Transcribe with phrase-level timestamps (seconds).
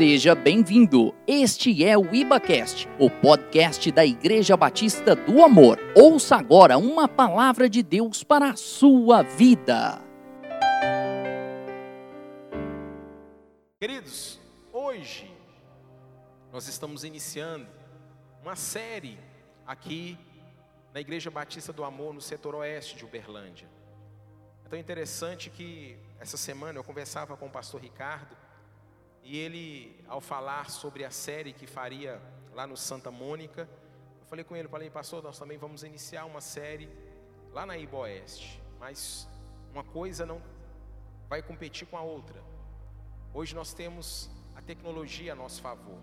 [0.00, 1.14] Seja bem-vindo.
[1.26, 5.78] Este é o IbaCast, o podcast da Igreja Batista do Amor.
[5.94, 10.00] Ouça agora uma palavra de Deus para a sua vida.
[13.78, 14.40] Queridos,
[14.72, 15.30] hoje
[16.50, 17.66] nós estamos iniciando
[18.40, 19.18] uma série
[19.66, 20.18] aqui
[20.94, 23.68] na Igreja Batista do Amor, no setor oeste de Uberlândia.
[24.64, 28.39] É tão interessante que essa semana eu conversava com o pastor Ricardo
[29.22, 32.20] e ele, ao falar sobre a série que faria
[32.52, 33.68] lá no Santa Mônica,
[34.20, 36.88] eu falei com ele, falei, pastor, nós também vamos iniciar uma série
[37.52, 39.28] lá na Ibo Oeste, mas
[39.72, 40.42] uma coisa não
[41.28, 42.42] vai competir com a outra.
[43.32, 46.00] Hoje nós temos a tecnologia a nosso favor.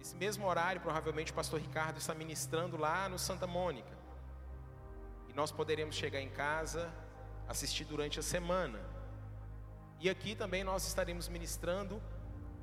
[0.00, 3.96] Esse mesmo horário, provavelmente o pastor Ricardo está ministrando lá no Santa Mônica.
[5.28, 6.92] E nós poderemos chegar em casa,
[7.46, 8.80] assistir durante a semana.
[10.02, 12.02] E aqui também nós estaremos ministrando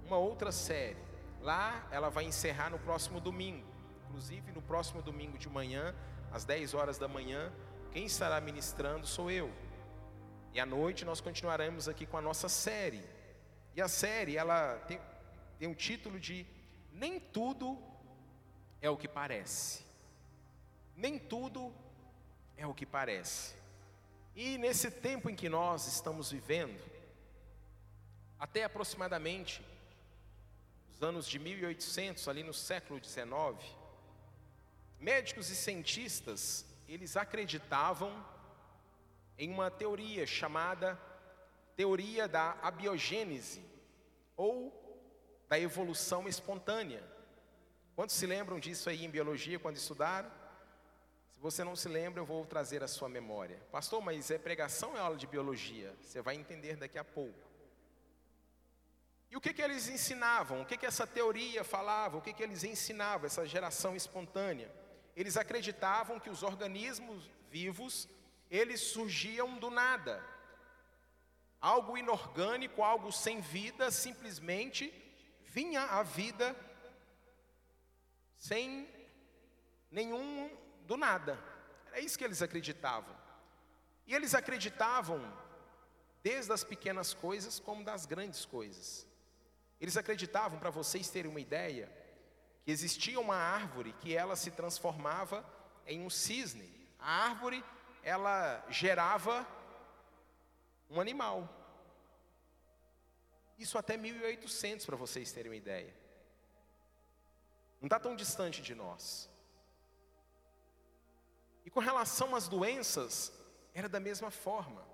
[0.06, 0.98] uma outra série.
[1.40, 3.66] Lá ela vai encerrar no próximo domingo.
[4.10, 5.96] Inclusive no próximo domingo de manhã,
[6.34, 7.50] às 10 horas da manhã,
[7.94, 9.50] quem estará ministrando sou eu.
[10.54, 13.02] E à noite nós continuaremos aqui com a nossa série.
[13.74, 15.00] E a série, ela tem,
[15.58, 16.46] tem um título de
[16.92, 17.82] Nem tudo
[18.82, 19.86] é o que parece.
[20.94, 21.74] Nem tudo
[22.58, 23.56] é o que parece.
[24.36, 26.99] E nesse tempo em que nós estamos vivendo,
[28.40, 29.62] até aproximadamente
[30.90, 33.66] os anos de 1800, ali no século 19,
[35.00, 38.26] médicos e cientistas, eles acreditavam
[39.38, 41.00] em uma teoria chamada
[41.76, 43.64] teoria da abiogênese
[44.36, 44.74] ou
[45.48, 47.02] da evolução espontânea.
[47.96, 50.30] Quantos se lembram disso aí em biologia quando estudaram?
[51.32, 53.62] Se você não se lembra, eu vou trazer a sua memória.
[53.72, 55.96] Pastor, mas é pregação é aula de biologia?
[56.02, 57.49] Você vai entender daqui a pouco.
[59.30, 60.62] E o que, que eles ensinavam?
[60.62, 62.18] O que, que essa teoria falava?
[62.18, 64.72] O que, que eles ensinavam, essa geração espontânea?
[65.16, 68.08] Eles acreditavam que os organismos vivos,
[68.50, 70.24] eles surgiam do nada.
[71.62, 74.94] Algo inorgânico, algo sem vida, simplesmente
[75.44, 76.56] vinha à vida
[78.38, 78.88] sem
[79.92, 80.50] nenhum
[80.86, 81.38] do nada.
[81.88, 83.16] Era isso que eles acreditavam.
[84.08, 85.22] E eles acreditavam
[86.24, 89.09] desde as pequenas coisas como das grandes coisas.
[89.80, 91.92] Eles acreditavam, para vocês terem uma ideia,
[92.64, 95.46] que existia uma árvore que ela se transformava
[95.86, 96.70] em um cisne.
[97.00, 97.64] A árvore,
[98.04, 99.48] ela gerava
[100.90, 101.48] um animal.
[103.58, 105.94] Isso até 1800, para vocês terem uma ideia.
[107.82, 109.30] Não está tão distante de nós.
[111.66, 113.32] E com relação às doenças,
[113.74, 114.86] era da mesma forma.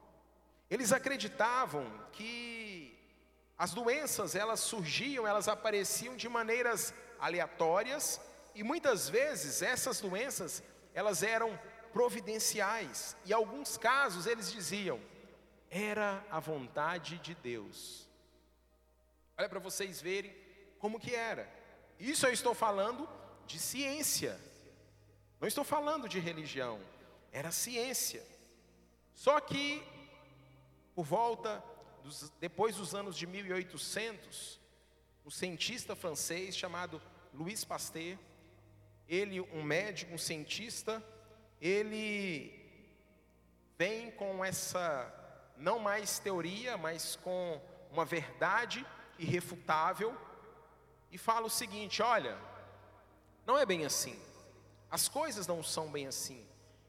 [0.70, 2.75] Eles acreditavam que
[3.58, 8.20] as doenças, elas surgiam, elas apareciam de maneiras aleatórias
[8.54, 10.62] e muitas vezes essas doenças,
[10.94, 11.58] elas eram
[11.94, 13.16] providenciais.
[13.26, 15.00] E alguns casos eles diziam:
[15.70, 18.10] era a vontade de Deus.
[19.38, 20.36] Olha para vocês verem
[20.80, 21.50] como que era.
[22.00, 23.08] Isso eu estou falando
[23.46, 24.40] de ciência.
[25.40, 26.80] Não estou falando de religião.
[27.32, 28.26] Era ciência.
[29.14, 29.86] Só que
[30.94, 31.64] por volta
[32.06, 34.60] dos, depois dos anos de 1800,
[35.26, 37.02] um cientista francês chamado
[37.34, 38.18] Louis Pasteur,
[39.08, 41.04] ele, um médico, um cientista,
[41.60, 42.54] ele
[43.78, 45.12] vem com essa,
[45.58, 47.60] não mais teoria, mas com
[47.92, 48.86] uma verdade
[49.18, 50.16] irrefutável,
[51.12, 52.38] e fala o seguinte: olha,
[53.48, 54.20] não é bem assim,
[54.92, 56.46] as coisas não são bem assim.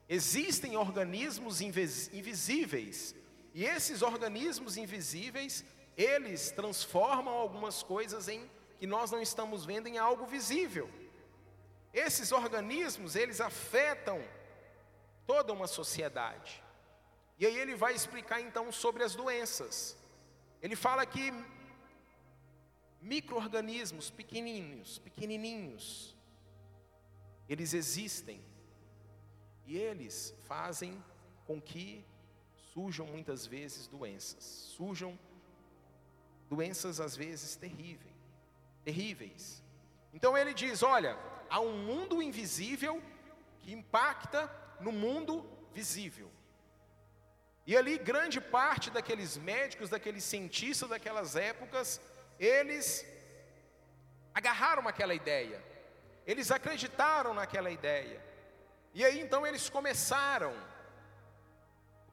[0.09, 3.15] Existem organismos invisíveis
[3.56, 5.64] e esses organismos invisíveis,
[5.96, 10.90] eles transformam algumas coisas em que nós não estamos vendo em algo visível.
[11.90, 14.22] Esses organismos, eles afetam
[15.26, 16.62] toda uma sociedade.
[17.38, 19.96] E aí ele vai explicar então sobre as doenças.
[20.60, 21.32] Ele fala que
[23.00, 26.14] microorganismos pequenininhos, pequenininhos,
[27.48, 28.44] eles existem.
[29.64, 31.02] E eles fazem
[31.47, 32.04] com que
[32.76, 34.44] surjam muitas vezes doenças,
[34.76, 35.18] surjam
[36.46, 38.14] doenças às vezes terríveis,
[38.84, 39.62] terríveis.
[40.12, 41.16] Então ele diz: olha,
[41.48, 43.02] há um mundo invisível
[43.60, 44.42] que impacta
[44.78, 45.42] no mundo
[45.72, 46.30] visível.
[47.66, 51.98] E ali grande parte daqueles médicos, daqueles cientistas daquelas épocas,
[52.38, 53.06] eles
[54.34, 55.64] agarraram aquela ideia.
[56.26, 58.22] Eles acreditaram naquela ideia.
[58.92, 60.54] E aí então eles começaram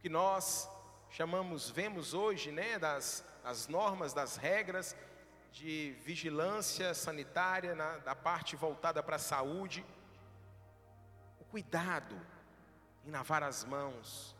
[0.04, 0.70] que nós
[1.10, 4.94] chamamos, vemos hoje, né, das as normas, das regras
[5.50, 9.86] de vigilância sanitária, na, da parte voltada para a saúde.
[11.40, 12.20] O cuidado
[13.06, 14.36] em lavar as mãos,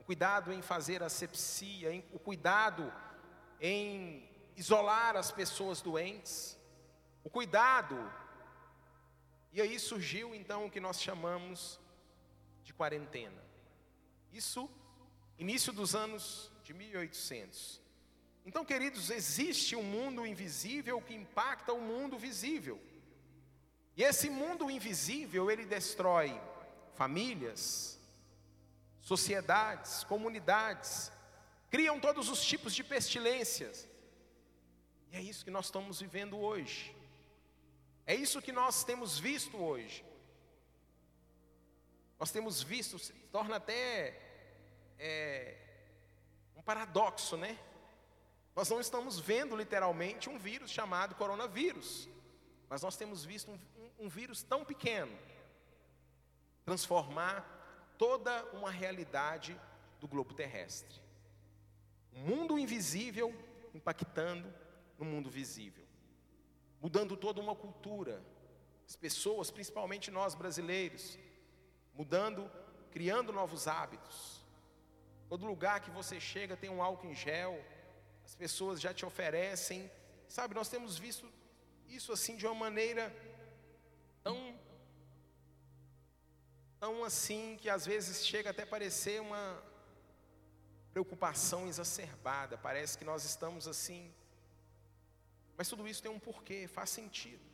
[0.00, 2.92] o cuidado em fazer asepsia, em, o cuidado
[3.60, 6.58] em isolar as pessoas doentes,
[7.22, 7.96] o cuidado.
[9.52, 11.78] E aí surgiu então o que nós chamamos
[12.64, 13.46] de quarentena.
[14.32, 14.68] Isso,
[15.38, 17.80] início dos anos de 1800.
[18.44, 22.80] Então, queridos, existe um mundo invisível que impacta o mundo visível.
[23.96, 26.40] E esse mundo invisível, ele destrói
[26.94, 27.98] famílias,
[29.00, 31.12] sociedades, comunidades,
[31.70, 33.88] criam todos os tipos de pestilências.
[35.12, 36.94] E é isso que nós estamos vivendo hoje.
[38.06, 40.04] É isso que nós temos visto hoje.
[42.18, 44.27] Nós temos visto, se torna até
[44.98, 45.56] é,
[46.56, 47.58] um paradoxo, né?
[48.54, 52.08] Nós não estamos vendo literalmente um vírus chamado coronavírus,
[52.68, 55.16] mas nós temos visto um, um, um vírus tão pequeno
[56.64, 59.58] transformar toda uma realidade
[60.00, 61.00] do globo terrestre.
[62.12, 63.34] O mundo invisível
[63.74, 64.52] impactando
[64.98, 65.86] no mundo visível,
[66.80, 68.22] mudando toda uma cultura.
[68.86, 71.18] As pessoas, principalmente nós brasileiros,
[71.94, 72.50] mudando,
[72.90, 74.37] criando novos hábitos.
[75.28, 77.62] Todo lugar que você chega tem um álcool em gel,
[78.24, 79.90] as pessoas já te oferecem.
[80.28, 81.30] Sabe, nós temos visto
[81.88, 83.14] isso assim de uma maneira
[84.22, 84.38] tão
[86.78, 89.62] tão assim que às vezes chega até parecer uma
[90.92, 92.56] preocupação exacerbada.
[92.56, 94.12] Parece que nós estamos assim.
[95.56, 97.44] Mas tudo isso tem um porquê, faz sentido.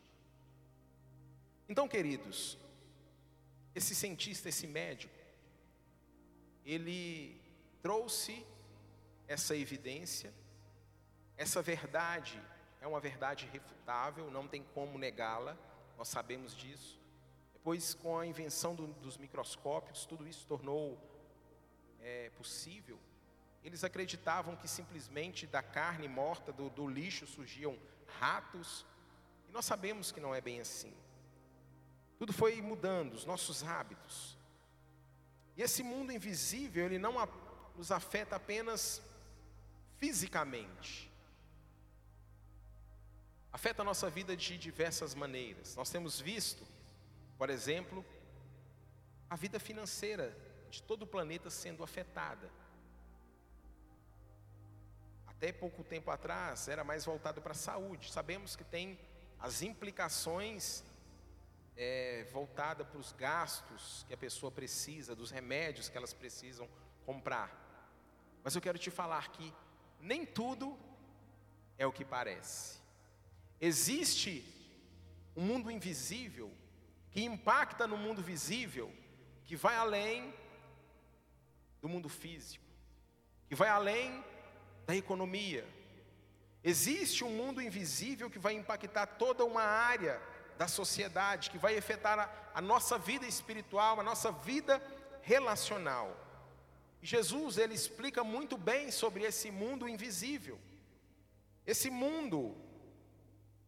[1.67, 2.57] Então, queridos,
[3.73, 5.13] esse cientista, esse médico,
[6.63, 7.41] ele
[7.85, 8.43] trouxe
[9.27, 10.33] essa evidência,
[11.37, 12.41] essa verdade
[12.81, 15.55] é uma verdade refutável, não tem como negá-la,
[15.95, 16.99] nós sabemos disso.
[17.53, 20.99] Depois, com a invenção do, dos microscópios, tudo isso tornou
[22.01, 22.97] é, possível.
[23.63, 27.77] Eles acreditavam que simplesmente da carne morta, do, do lixo, surgiam
[28.19, 28.83] ratos,
[29.47, 30.91] e nós sabemos que não é bem assim.
[32.17, 34.35] Tudo foi mudando, os nossos hábitos.
[35.55, 37.19] E esse mundo invisível, ele não
[37.77, 39.01] nos afeta apenas
[39.97, 41.11] fisicamente.
[43.51, 45.75] Afeta a nossa vida de diversas maneiras.
[45.75, 46.65] Nós temos visto,
[47.37, 48.05] por exemplo,
[49.29, 50.35] a vida financeira
[50.69, 52.51] de todo o planeta sendo afetada.
[55.25, 58.11] Até pouco tempo atrás era mais voltado para a saúde.
[58.11, 58.99] Sabemos que tem
[59.39, 60.83] as implicações
[61.77, 66.67] é, voltadas para os gastos que a pessoa precisa, dos remédios que elas precisam
[67.05, 67.64] comprar.
[68.45, 69.51] Mas eu quero te falar que
[69.99, 70.77] nem tudo
[71.79, 72.79] é o que parece.
[73.59, 74.45] Existe
[75.35, 76.53] um mundo invisível
[77.09, 78.93] que impacta no mundo visível,
[79.45, 80.31] que vai além
[81.81, 82.63] do mundo físico,
[83.47, 84.23] que vai além
[84.85, 85.67] da economia.
[86.63, 90.21] Existe um mundo invisível que vai impactar toda uma área
[90.55, 94.79] da sociedade, que vai afetar a, a nossa vida espiritual, a nossa vida
[95.23, 96.24] relacional.
[97.05, 100.59] Jesus ele explica muito bem sobre esse mundo invisível.
[101.65, 102.57] Esse mundo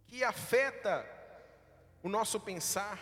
[0.07, 1.05] que afeta
[2.01, 2.99] o nosso pensar.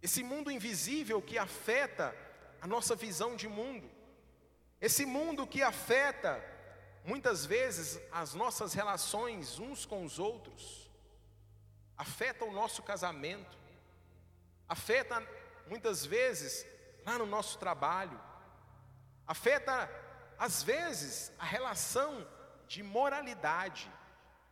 [0.00, 2.14] Esse mundo invisível que afeta
[2.60, 3.90] a nossa visão de mundo.
[4.80, 6.42] Esse mundo que afeta
[7.04, 10.88] muitas vezes as nossas relações uns com os outros.
[11.96, 13.58] Afeta o nosso casamento.
[14.68, 15.20] Afeta
[15.66, 16.64] muitas vezes
[17.04, 18.20] lá no nosso trabalho,
[19.26, 19.88] afeta,
[20.38, 22.26] às vezes, a relação
[22.66, 23.90] de moralidade,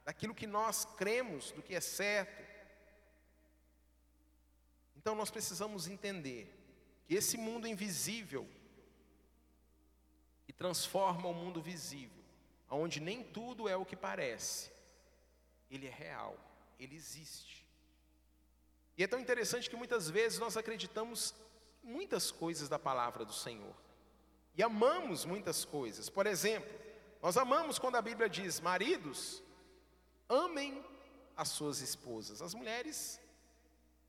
[0.04, 2.42] daquilo que nós cremos, do que é certo.
[4.96, 6.52] Então nós precisamos entender
[7.06, 8.48] que esse mundo invisível,
[10.44, 12.24] que transforma o mundo visível,
[12.70, 14.72] onde nem tudo é o que parece,
[15.70, 16.36] ele é real,
[16.78, 17.66] ele existe.
[18.96, 21.34] E é tão interessante que muitas vezes nós acreditamos
[21.88, 23.74] muitas coisas da palavra do Senhor.
[24.54, 26.08] E amamos muitas coisas.
[26.10, 26.70] Por exemplo,
[27.22, 29.42] nós amamos quando a Bíblia diz: maridos,
[30.28, 30.84] amem
[31.36, 32.42] as suas esposas.
[32.42, 33.20] As mulheres,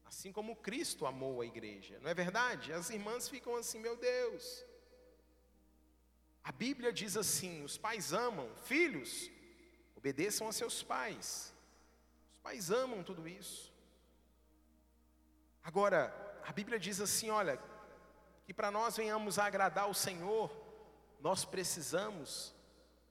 [0.05, 2.73] assim como Cristo amou a igreja, não é verdade?
[2.73, 4.65] As irmãs ficam assim, meu Deus.
[6.43, 9.29] A Bíblia diz assim: os pais amam, filhos,
[9.95, 11.53] obedeçam a seus pais.
[12.33, 13.71] Os pais amam tudo isso.
[15.63, 16.01] Agora,
[16.43, 17.59] a Bíblia diz assim: olha,
[18.49, 20.51] que para nós venhamos a agradar o Senhor,
[21.21, 22.51] nós precisamos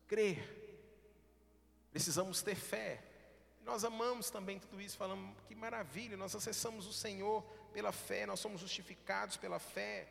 [0.08, 0.36] crer,
[1.92, 3.00] Precisamos ter fé.
[3.64, 8.40] Nós amamos também tudo isso, falamos que maravilha, nós acessamos o Senhor pela fé, nós
[8.40, 10.08] somos justificados pela fé.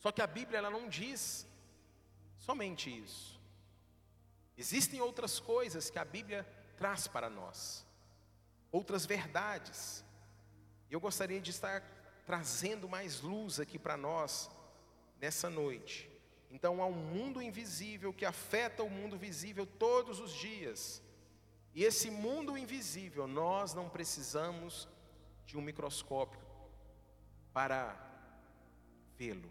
[0.00, 1.46] Só que a Bíblia ela não diz
[2.36, 3.40] somente isso.
[4.58, 6.44] Existem outras coisas que a Bíblia
[6.76, 7.86] traz para nós,
[8.72, 10.04] outras verdades.
[10.90, 11.93] Eu gostaria de estar
[12.24, 14.50] trazendo mais luz aqui para nós
[15.20, 16.10] nessa noite.
[16.50, 21.02] Então há um mundo invisível que afeta o mundo visível todos os dias.
[21.74, 24.88] E esse mundo invisível, nós não precisamos
[25.44, 26.40] de um microscópio
[27.52, 27.96] para
[29.16, 29.50] vê-lo.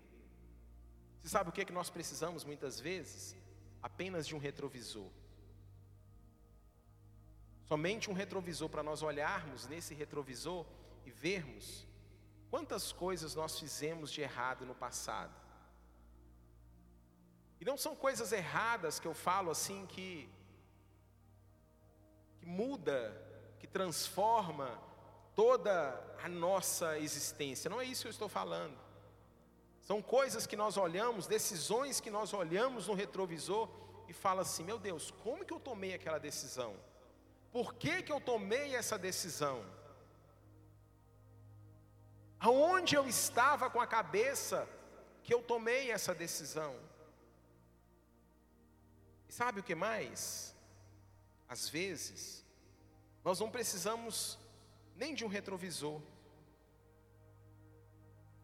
[1.22, 3.36] Você sabe o que é que nós precisamos muitas vezes?
[3.82, 5.10] Apenas de um retrovisor.
[7.66, 10.66] Somente um retrovisor para nós olharmos nesse retrovisor
[11.06, 11.86] e vermos
[12.54, 15.34] quantas coisas nós fizemos de errado no passado.
[17.60, 20.30] E não são coisas erradas que eu falo assim que
[22.38, 23.00] que muda,
[23.60, 24.80] que transforma
[25.36, 25.74] toda
[26.22, 27.72] a nossa existência.
[27.72, 28.78] Não é isso que eu estou falando.
[29.82, 33.68] São coisas que nós olhamos, decisões que nós olhamos no retrovisor
[34.08, 36.76] e fala assim: "Meu Deus, como que eu tomei aquela decisão?
[37.52, 39.66] Por que que eu tomei essa decisão?"
[42.44, 44.68] Aonde eu estava com a cabeça
[45.24, 46.76] que eu tomei essa decisão?
[49.30, 50.54] E sabe o que mais?
[51.48, 52.44] Às vezes,
[53.24, 54.38] nós não precisamos
[54.98, 56.02] nem de um retrovisor.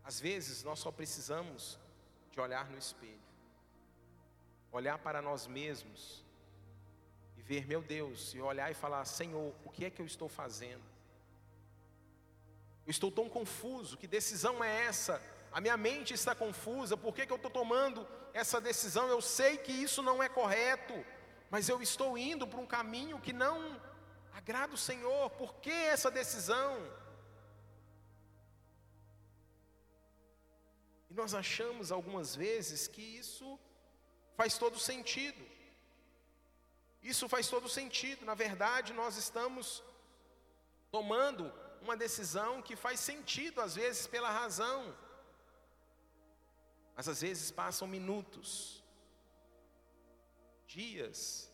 [0.01, 1.77] Às vezes, nós só precisamos
[2.32, 3.20] de olhar no espelho,
[4.72, 6.24] olhar para nós mesmos
[7.38, 10.29] e ver, meu Deus, e olhar e falar: Senhor, o que é que eu estou
[10.29, 10.88] fazendo?
[12.89, 15.22] Eu estou tão confuso, que decisão é essa?
[15.51, 19.08] A minha mente está confusa, por que, que eu estou tomando essa decisão?
[19.08, 20.96] Eu sei que isso não é correto,
[21.51, 23.79] mas eu estou indo para um caminho que não
[24.34, 26.91] agrada o Senhor, por que essa decisão?
[31.12, 33.60] E nós achamos algumas vezes que isso
[34.36, 35.46] faz todo sentido.
[37.03, 39.84] Isso faz todo sentido, na verdade, nós estamos
[40.89, 44.95] tomando uma decisão que faz sentido, às vezes, pela razão,
[46.95, 48.83] mas às vezes passam minutos,
[50.67, 51.50] dias,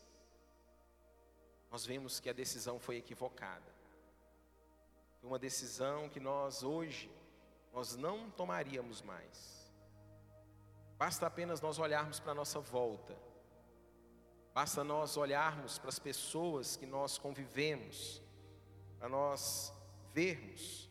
[1.70, 3.74] nós vemos que a decisão foi equivocada.
[5.20, 7.12] Foi uma decisão que nós hoje
[7.74, 9.70] nós não tomaríamos mais.
[10.98, 13.16] Basta apenas nós olharmos para a nossa volta.
[14.54, 18.22] Basta nós olharmos para as pessoas que nós convivemos,
[18.98, 19.75] para nós
[20.16, 20.90] vermos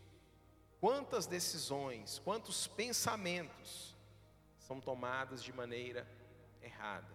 [0.79, 3.97] quantas decisões, quantos pensamentos
[4.59, 6.07] são tomados de maneira
[6.61, 7.11] errada.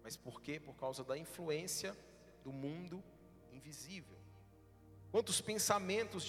[0.00, 0.60] Mas por quê?
[0.60, 1.96] Por causa da influência
[2.44, 3.02] do mundo
[3.52, 4.16] invisível.
[5.10, 6.22] Quantos pensamentos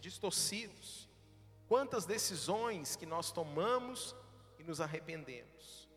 [0.00, 1.08] distorcidos,
[1.68, 4.16] quantas decisões que nós tomamos
[4.58, 5.88] e nos arrependemos.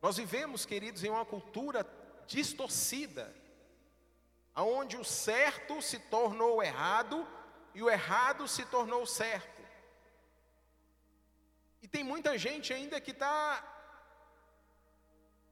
[0.00, 1.84] Nós vivemos, queridos, em uma cultura
[2.28, 3.34] distorcida,
[4.54, 7.26] aonde o certo se tornou errado
[7.74, 9.60] e o errado se tornou certo.
[11.82, 13.64] E tem muita gente ainda que está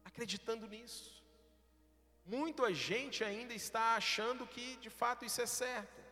[0.05, 1.25] acreditando nisso.
[2.27, 6.03] Muita gente ainda está achando que de fato isso é certo.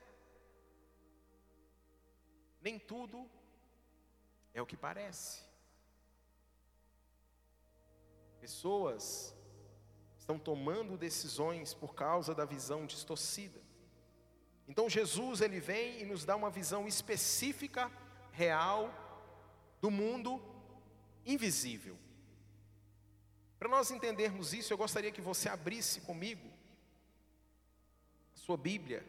[2.61, 3.31] Nem tudo
[4.55, 5.45] é o que parece.
[8.40, 9.36] Pessoas
[10.26, 13.61] estão tomando decisões por causa da visão distorcida.
[14.66, 17.88] Então Jesus ele vem e nos dá uma visão específica,
[18.33, 18.92] real
[19.80, 20.42] do mundo
[21.25, 21.97] invisível.
[23.56, 26.50] Para nós entendermos isso, eu gostaria que você abrisse comigo
[28.35, 29.06] a sua Bíblia,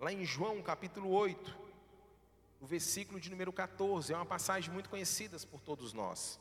[0.00, 1.58] lá em João capítulo 8,
[2.58, 6.40] o versículo de número 14, é uma passagem muito conhecida por todos nós.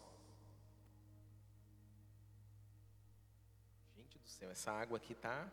[4.43, 5.49] Céu, essa água aqui tá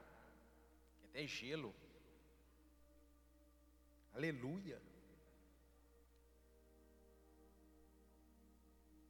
[1.08, 1.74] até gelo.
[4.14, 4.80] Aleluia.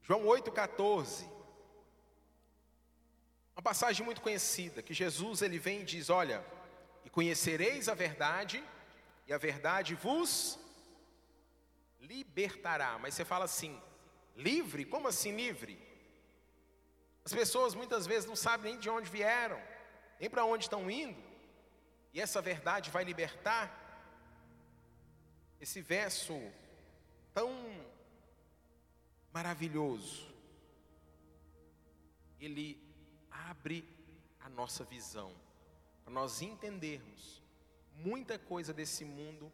[0.02, 1.24] João 8,14.
[3.54, 6.44] Uma passagem muito conhecida, que Jesus ele vem e diz: Olha,
[7.04, 8.62] e conhecereis a verdade,
[9.26, 10.58] e a verdade vos
[12.00, 12.98] libertará.
[12.98, 13.80] Mas você fala assim,
[14.36, 14.84] livre?
[14.84, 15.78] Como assim livre?
[17.24, 19.60] As pessoas muitas vezes não sabem nem de onde vieram,
[20.20, 21.18] nem para onde estão indo,
[22.12, 23.78] e essa verdade vai libertar.
[25.58, 26.38] Esse verso
[27.32, 27.50] tão
[29.32, 30.28] maravilhoso,
[32.38, 32.78] ele
[33.30, 33.88] abre
[34.40, 35.34] a nossa visão,
[36.04, 37.42] para nós entendermos
[37.94, 39.50] muita coisa desse mundo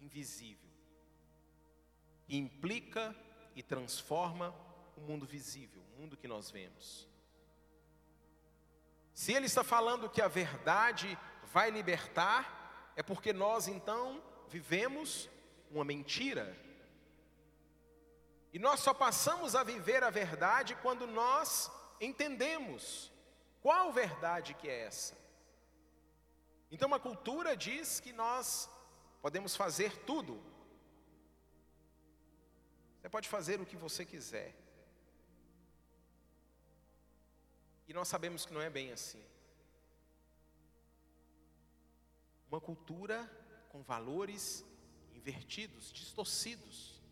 [0.00, 0.70] invisível,
[2.24, 3.14] que implica
[3.54, 4.54] e transforma
[4.96, 7.11] o mundo visível, o mundo que nós vemos.
[9.14, 15.28] Se ele está falando que a verdade vai libertar, é porque nós então vivemos
[15.70, 16.56] uma mentira.
[18.52, 23.10] E nós só passamos a viver a verdade quando nós entendemos
[23.62, 25.16] qual verdade que é essa.
[26.70, 28.68] Então a cultura diz que nós
[29.20, 30.42] podemos fazer tudo.
[33.00, 34.54] Você pode fazer o que você quiser.
[37.92, 39.22] E nós sabemos que não é bem assim.
[42.48, 43.30] Uma cultura
[43.68, 44.64] com valores
[45.12, 47.02] invertidos, distorcidos.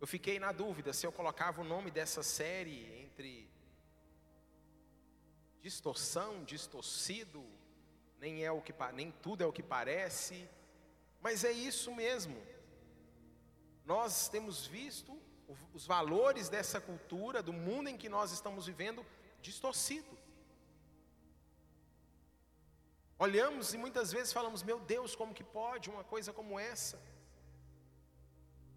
[0.00, 3.46] Eu fiquei na dúvida se eu colocava o nome dessa série entre
[5.60, 7.44] distorção, distorcido,
[8.18, 10.48] nem é o que nem tudo é o que parece,
[11.20, 12.42] mas é isso mesmo.
[13.84, 15.20] Nós temos visto
[15.74, 19.04] os valores dessa cultura, do mundo em que nós estamos vivendo,
[19.48, 20.12] distorcido.
[23.26, 26.98] Olhamos e muitas vezes falamos: Meu Deus, como que pode uma coisa como essa?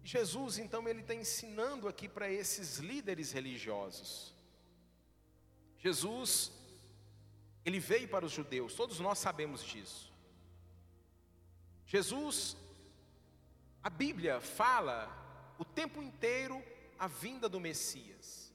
[0.04, 4.34] Jesus, então, ele está ensinando aqui para esses líderes religiosos.
[5.78, 6.50] Jesus,
[7.64, 10.10] ele veio para os judeus, todos nós sabemos disso.
[11.86, 12.56] Jesus,
[13.82, 14.98] a Bíblia fala
[15.58, 16.62] o tempo inteiro
[16.98, 18.47] a vinda do Messias.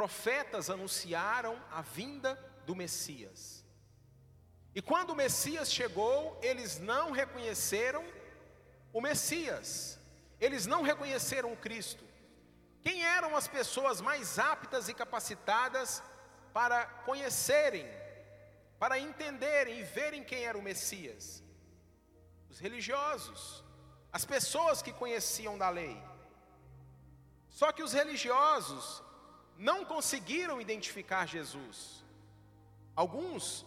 [0.00, 2.32] Profetas anunciaram a vinda
[2.64, 3.62] do Messias.
[4.74, 8.02] E quando o Messias chegou, eles não reconheceram
[8.94, 9.98] o Messias,
[10.40, 12.02] eles não reconheceram o Cristo.
[12.80, 16.02] Quem eram as pessoas mais aptas e capacitadas
[16.54, 17.86] para conhecerem,
[18.78, 21.42] para entenderem e verem quem era o Messias?
[22.48, 23.62] Os religiosos,
[24.10, 26.02] as pessoas que conheciam da lei.
[27.50, 29.09] Só que os religiosos
[29.60, 32.02] não conseguiram identificar Jesus.
[32.96, 33.66] Alguns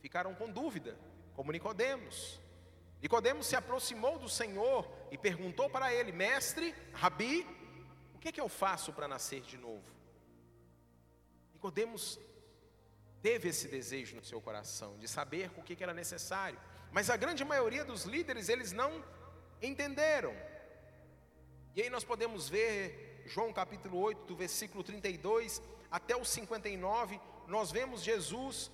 [0.00, 0.98] ficaram com dúvida,
[1.36, 2.40] como Nicodemos.
[3.00, 7.46] Nicodemos se aproximou do Senhor e perguntou para ele: "Mestre, Rabi,
[8.14, 9.88] o que é que eu faço para nascer de novo?"
[11.54, 12.18] Nicodemos
[13.22, 16.58] teve esse desejo no seu coração de saber o que era necessário,
[16.90, 19.04] mas a grande maioria dos líderes eles não
[19.62, 20.34] entenderam.
[21.76, 25.60] E aí nós podemos ver João capítulo 8, do versículo 32
[25.90, 28.70] até o 59, nós vemos Jesus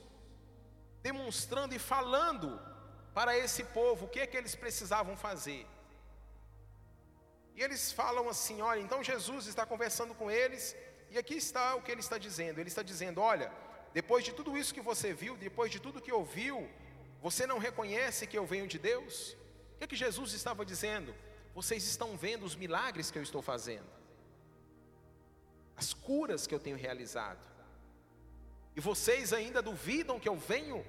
[1.03, 2.61] demonstrando e falando
[3.15, 5.67] para esse povo o que é que eles precisavam fazer.
[7.55, 10.75] E eles falam assim: olha, então Jesus está conversando com eles,
[11.11, 13.53] e aqui está o que ele está dizendo: ele está dizendo, olha,
[13.93, 16.69] depois de tudo isso que você viu, depois de tudo que ouviu,
[17.21, 19.37] você não reconhece que eu venho de Deus?
[19.75, 21.15] O que, é que Jesus estava dizendo?
[21.55, 23.87] Vocês estão vendo os milagres que eu estou fazendo,
[25.77, 27.41] as curas que eu tenho realizado,
[28.75, 30.85] e vocês ainda duvidam que eu venho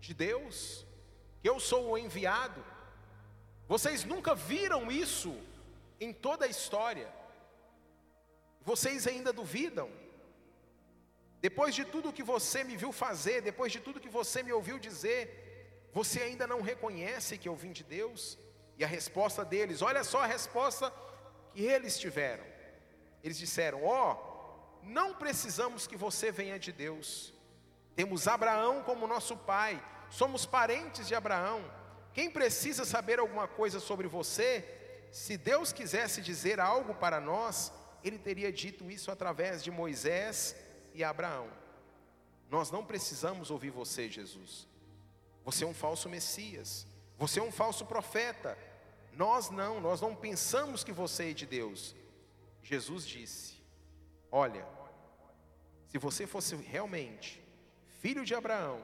[0.00, 0.86] de Deus?
[1.42, 2.64] que eu sou o enviado.
[3.66, 5.36] Vocês nunca viram isso
[6.00, 7.12] em toda a história.
[8.64, 9.90] Vocês ainda duvidam.
[11.40, 14.78] Depois de tudo que você me viu fazer, depois de tudo que você me ouviu
[14.78, 18.38] dizer, você ainda não reconhece que eu vim de Deus?
[18.78, 20.92] E a resposta deles, olha só a resposta
[21.52, 22.44] que eles tiveram.
[23.22, 27.32] Eles disseram: Ó, oh, não precisamos que você venha de Deus.
[27.94, 29.82] Temos Abraão como nosso pai
[30.12, 31.64] somos parentes de Abraão.
[32.12, 34.62] Quem precisa saber alguma coisa sobre você,
[35.10, 37.72] se Deus quisesse dizer algo para nós,
[38.04, 40.54] ele teria dito isso através de Moisés
[40.94, 41.48] e Abraão.
[42.50, 44.68] Nós não precisamos ouvir você, Jesus.
[45.44, 46.86] Você é um falso Messias.
[47.18, 48.58] Você é um falso profeta.
[49.14, 51.96] Nós não, nós não pensamos que você é de Deus.
[52.62, 53.60] Jesus disse:
[54.30, 54.66] Olha,
[55.88, 57.42] se você fosse realmente
[58.00, 58.82] filho de Abraão,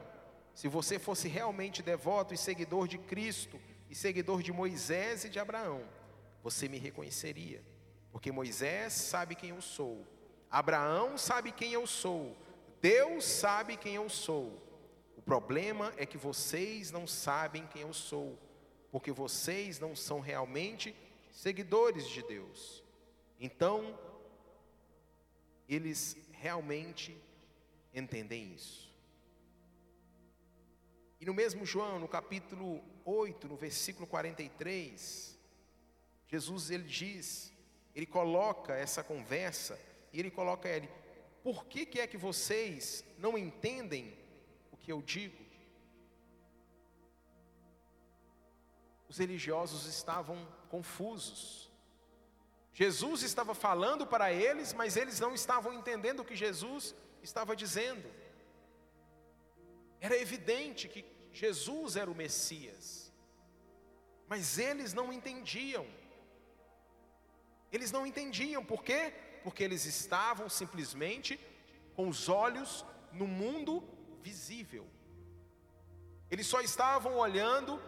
[0.53, 5.39] se você fosse realmente devoto e seguidor de Cristo, e seguidor de Moisés e de
[5.39, 5.83] Abraão,
[6.43, 7.63] você me reconheceria,
[8.11, 10.05] porque Moisés sabe quem eu sou,
[10.49, 12.37] Abraão sabe quem eu sou,
[12.81, 14.61] Deus sabe quem eu sou.
[15.17, 18.37] O problema é que vocês não sabem quem eu sou,
[18.91, 20.95] porque vocês não são realmente
[21.31, 22.83] seguidores de Deus.
[23.39, 23.97] Então,
[25.67, 27.17] eles realmente
[27.93, 28.89] entendem isso.
[31.19, 35.37] E no mesmo João, no capítulo 8, no versículo 43,
[36.27, 37.51] Jesus ele diz,
[37.93, 39.79] ele coloca essa conversa,
[40.13, 40.89] e ele coloca ele,
[41.43, 44.17] por que, que é que vocês não entendem
[44.71, 45.37] o que eu digo?
[49.07, 51.68] Os religiosos estavam confusos.
[52.73, 58.09] Jesus estava falando para eles, mas eles não estavam entendendo o que Jesus estava dizendo.
[59.99, 63.11] Era evidente que Jesus era o Messias,
[64.27, 65.85] mas eles não entendiam.
[67.71, 69.13] Eles não entendiam, por quê?
[69.43, 71.39] Porque eles estavam simplesmente
[71.95, 73.83] com os olhos no mundo
[74.21, 74.87] visível.
[76.31, 77.81] Eles só estavam olhando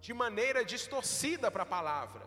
[0.00, 2.25] de maneira distorcida para a palavra.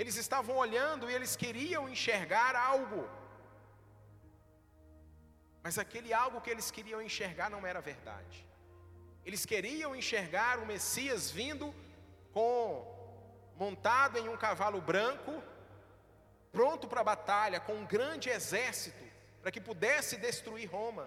[0.00, 3.02] Eles estavam olhando e eles queriam enxergar algo.
[5.64, 8.38] Mas aquele algo que eles queriam enxergar não era verdade.
[9.26, 11.74] Eles queriam enxergar o Messias vindo
[12.32, 12.96] com
[13.56, 15.42] montado em um cavalo branco,
[16.52, 19.04] pronto para a batalha, com um grande exército,
[19.42, 21.06] para que pudesse destruir Roma.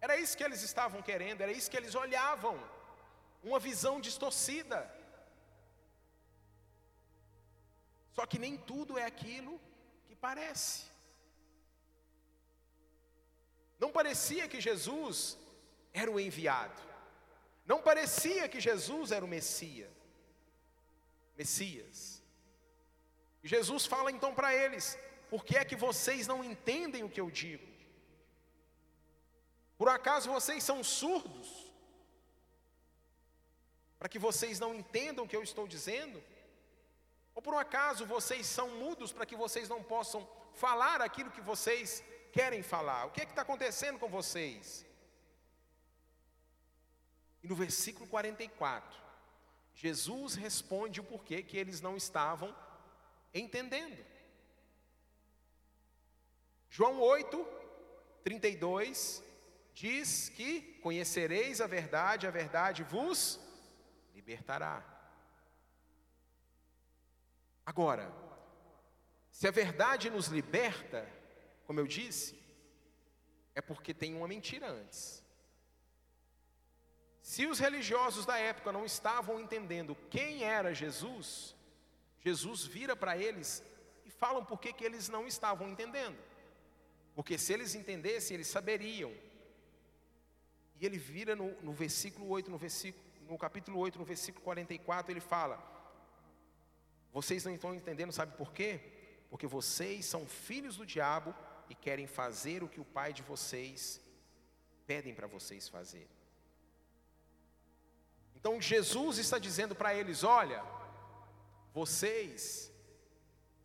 [0.00, 2.56] Era isso que eles estavam querendo, era isso que eles olhavam,
[3.42, 4.78] uma visão distorcida.
[8.18, 9.60] Só que nem tudo é aquilo
[10.08, 10.86] que parece.
[13.78, 15.38] Não parecia que Jesus
[15.92, 16.82] era o enviado,
[17.64, 19.92] não parecia que Jesus era o Messias.
[21.36, 22.20] Messias.
[23.44, 24.98] E Jesus fala então para eles:
[25.30, 27.68] por que é que vocês não entendem o que eu digo?
[29.76, 31.72] Por acaso vocês são surdos?
[33.96, 36.20] Para que vocês não entendam o que eu estou dizendo?
[37.38, 41.40] Ou por um acaso vocês são mudos para que vocês não possam falar aquilo que
[41.40, 43.04] vocês querem falar?
[43.04, 44.84] O que é que está acontecendo com vocês?
[47.40, 49.00] E no versículo 44,
[49.72, 52.52] Jesus responde o porquê que eles não estavam
[53.32, 54.04] entendendo.
[56.68, 57.46] João 8,
[58.24, 59.22] 32
[59.72, 63.38] diz que conhecereis a verdade, a verdade vos
[64.12, 64.97] libertará.
[67.68, 68.10] Agora,
[69.30, 71.06] se a verdade nos liberta,
[71.66, 72.34] como eu disse,
[73.54, 75.22] é porque tem uma mentira antes.
[77.20, 81.54] Se os religiosos da época não estavam entendendo quem era Jesus,
[82.20, 83.62] Jesus vira para eles
[84.06, 86.18] e falam por que, eles não estavam entendendo.
[87.14, 89.12] Porque se eles entendessem, eles saberiam.
[90.80, 95.12] E ele vira no, no versículo 8, no, versículo, no capítulo 8, no versículo 44,
[95.12, 95.77] ele fala:
[97.18, 98.80] Vocês não estão entendendo, sabe por quê?
[99.28, 101.34] Porque vocês são filhos do diabo
[101.68, 104.00] e querem fazer o que o pai de vocês
[104.86, 106.16] pedem para vocês fazerem.
[108.36, 110.64] Então Jesus está dizendo para eles: olha,
[111.74, 112.72] vocês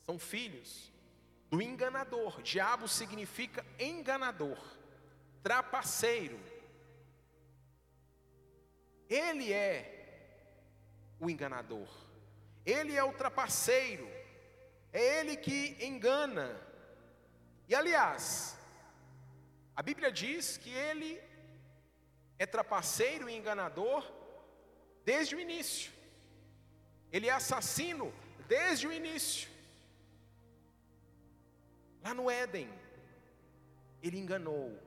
[0.02, 0.92] são filhos
[1.52, 2.42] do enganador.
[2.42, 4.58] Diabo significa enganador,
[5.44, 6.40] trapaceiro.
[9.08, 9.78] Ele é
[11.20, 11.88] o enganador,
[12.66, 14.08] ele é o trapaceiro,
[14.92, 16.60] é ele que engana.
[17.68, 18.58] E aliás,
[19.76, 21.22] a Bíblia diz que ele
[22.38, 24.10] é trapaceiro e enganador
[25.04, 25.92] desde o início.
[27.12, 28.14] Ele é assassino
[28.48, 29.50] desde o início.
[32.04, 32.70] Lá no Éden,
[34.02, 34.78] ele enganou,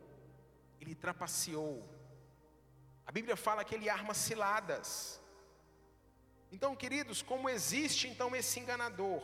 [0.80, 1.82] ele trapaceou.
[3.06, 5.20] A Bíblia fala que ele arma ciladas.
[6.52, 9.22] Então, queridos, como existe então esse enganador,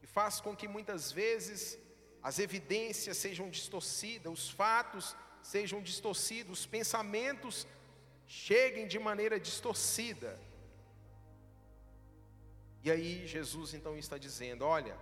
[0.00, 1.78] que faz com que muitas vezes
[2.22, 7.66] as evidências sejam distorcidas, os fatos sejam distorcidos, os pensamentos
[8.26, 10.38] cheguem de maneira distorcida.
[12.82, 14.96] E aí Jesus então está dizendo: olha,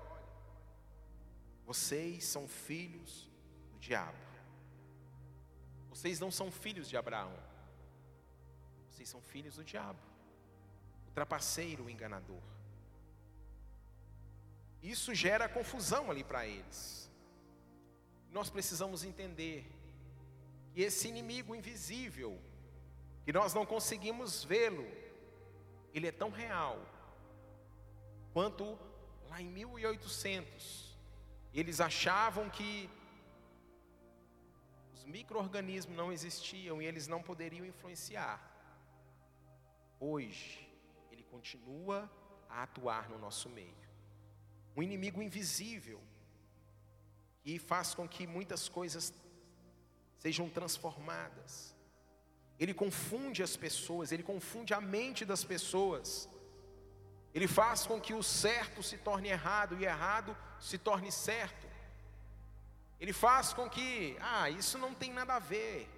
[1.67, 3.29] vocês são filhos
[3.73, 4.29] do diabo.
[5.91, 7.37] Vocês não são filhos de Abraão.
[8.89, 10.08] Vocês são filhos do diabo.
[11.19, 12.41] Trapaceiro, enganador.
[14.81, 17.11] Isso gera confusão ali para eles.
[18.31, 19.69] Nós precisamos entender
[20.73, 22.41] que esse inimigo invisível
[23.27, 24.87] e nós não conseguimos vê-lo.
[25.93, 26.81] Ele é tão real
[28.33, 28.79] quanto
[29.29, 30.97] lá em 1800
[31.53, 32.89] eles achavam que
[34.95, 38.41] os micro-organismos não existiam e eles não poderiam influenciar.
[39.99, 40.68] Hoje,
[41.39, 42.11] continua
[42.49, 43.83] a atuar no nosso meio.
[44.77, 46.01] Um inimigo invisível
[47.43, 49.15] que faz com que muitas coisas
[50.19, 51.53] sejam transformadas.
[52.59, 56.29] Ele confunde as pessoas, ele confunde a mente das pessoas.
[57.33, 61.69] Ele faz com que o certo se torne errado e errado se torne certo.
[62.99, 65.89] Ele faz com que, ah, isso não tem nada a ver,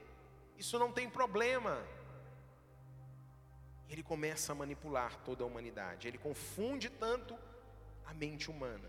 [0.58, 1.82] isso não tem problema.
[3.90, 7.36] Ele começa a manipular toda a humanidade, ele confunde tanto
[8.06, 8.88] a mente humana.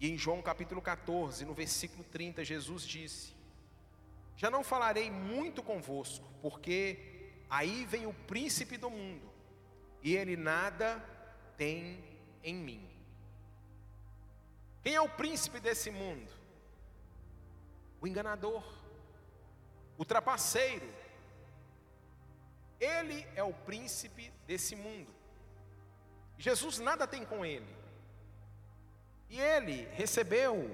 [0.00, 3.34] E em João capítulo 14, no versículo 30, Jesus disse:
[4.36, 9.28] Já não falarei muito convosco, porque aí vem o príncipe do mundo,
[10.02, 11.04] e ele nada
[11.56, 12.04] tem
[12.44, 12.88] em mim.
[14.82, 16.32] Quem é o príncipe desse mundo?
[18.00, 18.64] O enganador,
[19.98, 20.97] o trapaceiro.
[22.80, 25.12] Ele é o príncipe desse mundo.
[26.38, 27.76] Jesus nada tem com ele.
[29.28, 30.70] E ele recebeu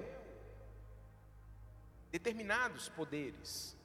[2.11, 3.75] determinados poderes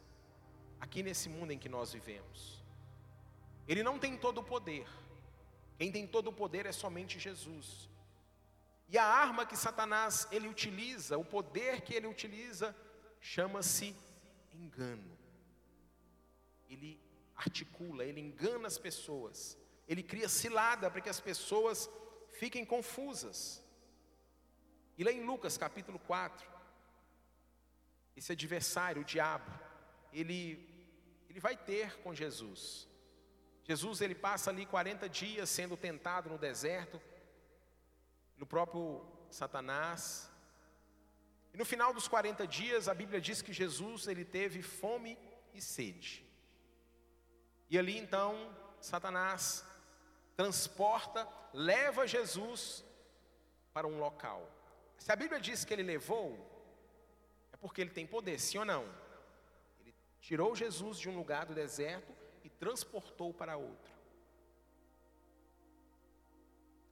[0.79, 2.63] aqui nesse mundo em que nós vivemos.
[3.67, 4.87] Ele não tem todo o poder.
[5.79, 7.89] Quem tem todo o poder é somente Jesus.
[8.89, 12.77] E a arma que Satanás ele utiliza, o poder que ele utiliza,
[13.21, 13.95] chama-se
[14.53, 15.17] engano.
[16.69, 17.01] Ele
[17.41, 19.59] articula, ele engana as pessoas.
[19.89, 21.89] Ele cria cilada para que as pessoas
[22.33, 23.63] fiquem confusas.
[24.97, 26.49] E lá em Lucas capítulo 4,
[28.17, 29.51] esse adversário, o diabo,
[30.13, 30.69] ele
[31.31, 32.89] ele vai ter com Jesus.
[33.63, 37.01] Jesus ele passa ali 40 dias sendo tentado no deserto,
[38.37, 40.29] no próprio Satanás.
[41.55, 45.17] E no final dos 40 dias, a Bíblia diz que Jesus ele teve fome
[45.55, 46.29] e sede.
[47.71, 49.65] E ali então, Satanás
[50.37, 52.85] transporta, leva Jesus
[53.73, 54.49] para um local.
[54.99, 56.37] Se a Bíblia diz que ele levou,
[57.53, 58.83] é porque ele tem poder, sim ou não?
[59.81, 63.91] Ele tirou Jesus de um lugar do deserto e transportou para outro.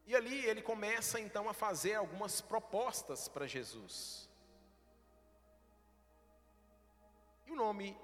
[0.07, 4.29] E ali ele começa então a fazer algumas propostas para Jesus.
[7.47, 7.97] E o nome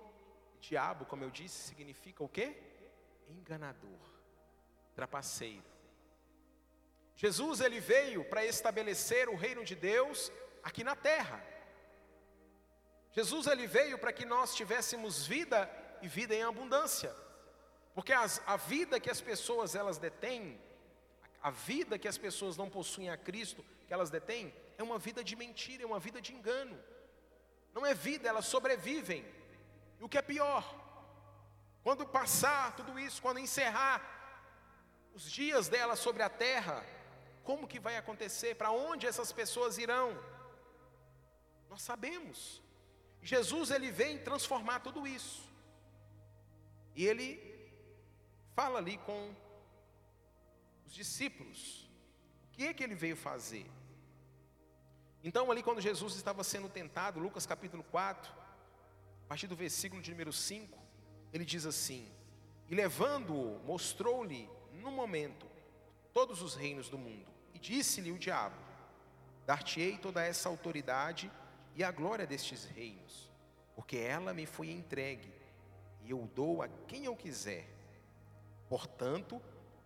[0.68, 2.56] diabo, como eu disse, significa o quê?
[3.28, 4.00] Enganador,
[4.94, 5.64] trapaceiro.
[7.16, 11.42] Jesus ele veio para estabelecer o reino de Deus aqui na terra.
[13.12, 15.70] Jesus ele veio para que nós tivéssemos vida
[16.02, 17.14] e vida em abundância.
[17.94, 20.60] Porque as, a vida que as pessoas elas detêm
[21.44, 25.22] a vida que as pessoas não possuem a Cristo, que elas detêm, é uma vida
[25.22, 26.74] de mentira, é uma vida de engano.
[27.74, 29.22] Não é vida, elas sobrevivem.
[30.04, 30.62] O que é pior,
[31.82, 34.02] quando passar tudo isso, quando encerrar
[35.14, 36.84] os dias delas sobre a terra,
[37.42, 38.54] como que vai acontecer?
[38.54, 40.08] Para onde essas pessoas irão?
[41.70, 42.60] Nós sabemos.
[43.22, 45.50] Jesus ele vem transformar tudo isso.
[46.94, 47.28] E ele
[48.54, 49.34] fala ali com
[50.84, 51.88] os discípulos.
[52.44, 53.66] O que é que ele veio fazer?
[55.22, 58.43] Então, ali quando Jesus estava sendo tentado, Lucas capítulo 4,
[59.24, 60.78] a partir do versículo de número 5,
[61.32, 62.08] ele diz assim:
[62.68, 65.46] E levando-o, mostrou-lhe, no momento,
[66.12, 68.56] todos os reinos do mundo, e disse-lhe o diabo:
[69.46, 71.30] Dar-te-ei toda essa autoridade
[71.74, 73.30] e a glória destes reinos,
[73.74, 75.32] porque ela me foi entregue,
[76.02, 77.66] e eu dou a quem eu quiser.
[78.68, 79.40] Portanto,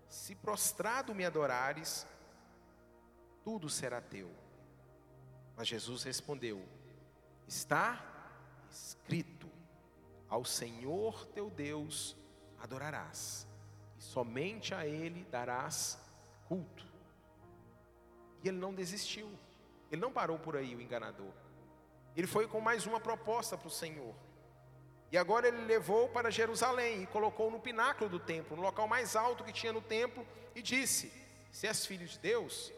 [0.08, 2.06] se prostrado me adorares,
[3.44, 4.30] tudo será teu.
[5.56, 6.62] Mas Jesus respondeu:
[7.46, 8.07] Está
[8.70, 9.48] escrito:
[10.28, 12.16] Ao Senhor teu Deus
[12.58, 13.46] adorarás,
[13.96, 15.98] e somente a Ele darás
[16.46, 16.86] culto.
[18.42, 19.30] E ele não desistiu,
[19.90, 21.32] ele não parou por aí, o enganador.
[22.16, 24.14] Ele foi com mais uma proposta para o Senhor.
[25.10, 29.16] E agora ele levou para Jerusalém e colocou no pináculo do templo, no local mais
[29.16, 31.12] alto que tinha no templo, e disse:
[31.50, 32.72] Se és filho de Deus,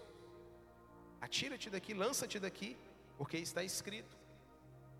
[1.20, 2.76] atira-te daqui, lança-te daqui,
[3.18, 4.16] porque está escrito: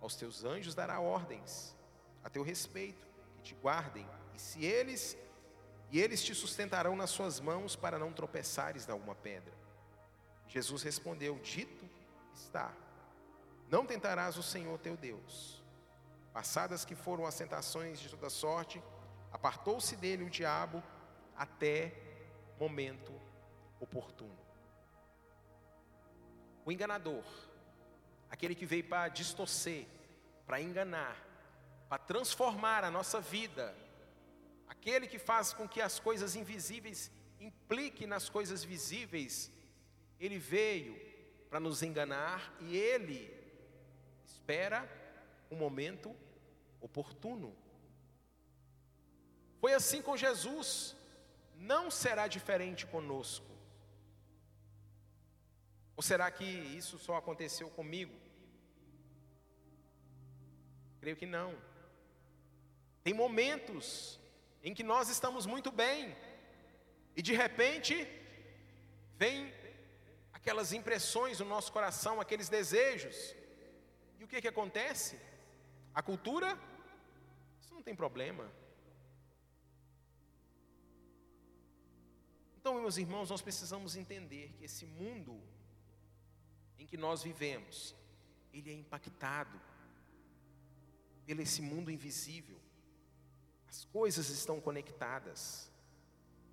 [0.01, 1.77] Aos teus anjos dará ordens
[2.23, 5.17] a teu respeito, que te guardem, e se eles
[5.91, 9.53] e eles te sustentarão nas suas mãos para não tropeçares em alguma pedra.
[10.47, 11.85] Jesus respondeu: Dito
[12.33, 12.73] está.
[13.69, 15.63] Não tentarás o Senhor teu Deus.
[16.33, 18.83] Passadas que foram as tentações de toda sorte,
[19.33, 20.83] apartou-se dele o diabo
[21.37, 21.93] até
[22.59, 23.13] momento
[23.81, 24.39] oportuno.
[26.65, 27.25] O enganador,
[28.31, 29.87] aquele que veio para distorcer,
[30.47, 31.17] para enganar,
[31.89, 33.77] para transformar a nossa vida,
[34.69, 39.51] aquele que faz com que as coisas invisíveis impliquem nas coisas visíveis,
[40.19, 40.95] ele veio
[41.49, 43.35] para nos enganar e ele
[44.25, 44.89] espera
[45.51, 46.15] um momento
[46.81, 47.55] oportuno.
[49.61, 50.97] Foi assim com Jesus,
[51.57, 53.50] não será diferente conosco.
[56.01, 56.47] Ou será que
[56.81, 58.15] isso só aconteceu comigo?
[60.99, 61.51] Creio que não.
[63.05, 64.19] Tem momentos
[64.63, 66.17] em que nós estamos muito bem
[67.15, 67.95] e de repente
[69.19, 69.53] vem
[70.33, 73.37] aquelas impressões no nosso coração, aqueles desejos.
[74.19, 75.21] E o que que acontece?
[75.95, 76.59] A cultura,
[77.61, 78.51] isso não tem problema.
[82.59, 85.39] Então, meus irmãos, nós precisamos entender que esse mundo
[86.81, 87.95] em que nós vivemos,
[88.55, 89.61] ele é impactado
[91.27, 92.59] pelo esse mundo invisível.
[93.69, 95.71] As coisas estão conectadas.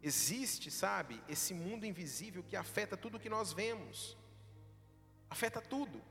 [0.03, 4.17] Existe, sabe, esse mundo invisível que afeta tudo que nós vemos.
[5.29, 6.03] Afeta tudo.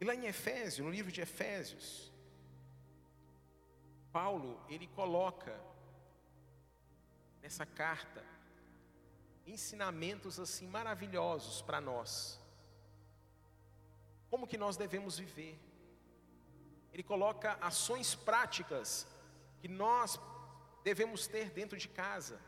[0.00, 2.12] E lá em Efésios, no livro de Efésios,
[4.12, 5.58] Paulo, ele coloca
[7.40, 8.35] nessa carta
[9.46, 12.40] ensinamentos assim maravilhosos para nós.
[14.30, 15.58] Como que nós devemos viver?
[16.92, 19.06] Ele coloca ações práticas
[19.60, 20.18] que nós
[20.82, 22.40] devemos ter dentro de casa.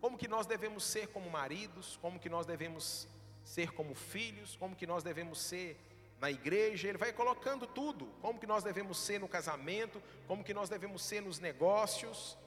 [0.00, 3.06] Como que nós devemos ser como maridos, como que nós devemos
[3.44, 5.78] ser como filhos, como que nós devemos ser
[6.20, 10.54] na igreja, ele vai colocando tudo, como que nós devemos ser no casamento, como que
[10.54, 12.38] nós devemos ser nos negócios.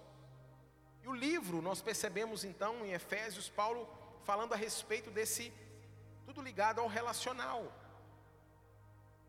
[1.06, 3.88] E o livro, nós percebemos então em Efésios, Paulo
[4.24, 5.54] falando a respeito desse,
[6.26, 7.72] tudo ligado ao relacional.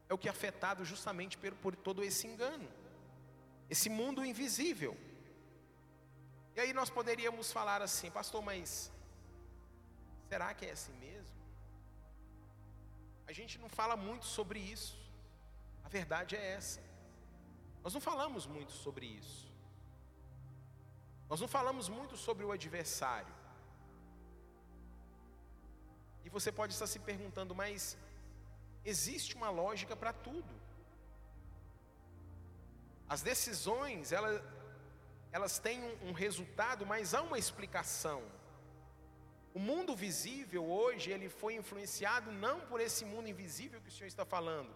[0.08, 2.66] É o que é afetado justamente por, por todo esse engano,
[3.68, 4.96] esse mundo invisível.
[6.54, 8.90] E aí nós poderíamos falar assim, pastor, mas
[10.30, 11.36] será que é assim mesmo?
[13.26, 14.98] A gente não fala muito sobre isso.
[15.84, 16.80] A verdade é essa.
[17.84, 19.45] Nós não falamos muito sobre isso.
[21.28, 23.34] Nós não falamos muito sobre o adversário.
[26.24, 27.96] E você pode estar se perguntando, mas
[28.84, 30.52] existe uma lógica para tudo.
[33.08, 34.42] As decisões, elas,
[35.30, 38.22] elas têm um, um resultado, mas há uma explicação.
[39.54, 44.08] O mundo visível hoje, ele foi influenciado não por esse mundo invisível que o Senhor
[44.08, 44.70] está falando,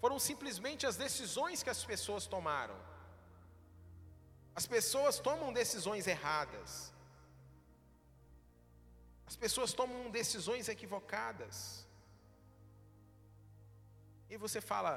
[0.00, 2.76] foram simplesmente as decisões que as pessoas tomaram.
[4.54, 6.92] As pessoas tomam decisões erradas.
[9.26, 11.86] As pessoas tomam decisões equivocadas.
[14.28, 14.94] E você fala,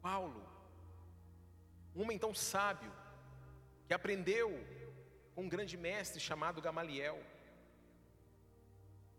[0.00, 0.44] Paulo,
[1.94, 2.92] um homem tão sábio,
[3.86, 4.50] que aprendeu
[5.34, 7.20] com um grande mestre chamado Gamaliel,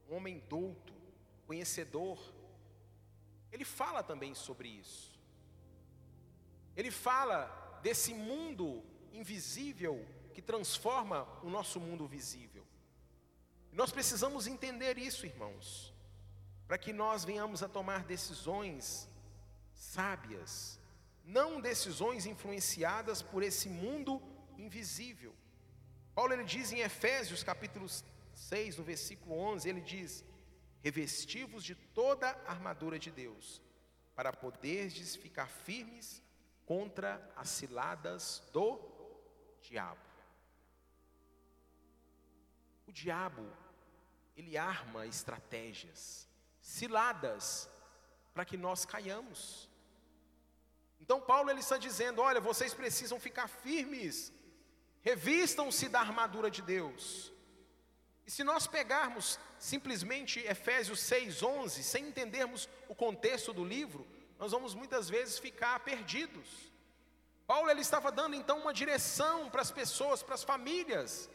[0.10, 0.94] um homem douto,
[1.46, 2.20] conhecedor.
[3.52, 5.20] Ele fala também sobre isso.
[6.76, 12.66] Ele fala desse mundo invisível que transforma o nosso mundo visível.
[13.72, 15.94] nós precisamos entender isso, irmãos,
[16.68, 19.08] para que nós venhamos a tomar decisões
[19.72, 20.80] sábias,
[21.24, 24.20] não decisões influenciadas por esse mundo
[24.58, 25.36] invisível.
[26.16, 27.88] Paulo ele diz em Efésios capítulo
[28.34, 30.26] 6, no versículo 11, ele diz:
[30.82, 33.62] Revestivos de toda a armadura de Deus,
[34.16, 36.25] para poderdes ficar firmes
[36.66, 38.80] contra as ciladas do
[39.62, 40.02] diabo.
[42.88, 43.46] O diabo,
[44.36, 46.28] ele arma estratégias,
[46.62, 47.70] ciladas,
[48.34, 49.70] para que nós caiamos.
[51.00, 54.34] Então Paulo ele está dizendo: olha, vocês precisam ficar firmes
[55.06, 57.32] Revistam-se da armadura de Deus.
[58.26, 64.08] E se nós pegarmos simplesmente Efésios 6:11, sem entendermos o contexto do livro,
[64.40, 66.48] nós vamos muitas vezes ficar perdidos.
[67.48, 71.30] Paulo ele estava dando então uma direção para as pessoas, para as famílias,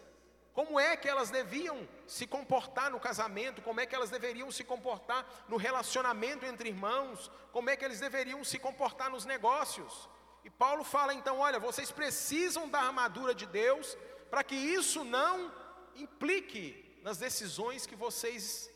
[0.53, 4.65] como é que elas deviam se comportar no casamento, como é que elas deveriam se
[4.65, 10.09] comportar no relacionamento entre irmãos, como é que eles deveriam se comportar nos negócios.
[10.45, 13.97] E Paulo fala então: olha, vocês precisam da armadura de Deus
[14.31, 15.53] para que isso não
[15.95, 18.71] implique nas decisões que vocês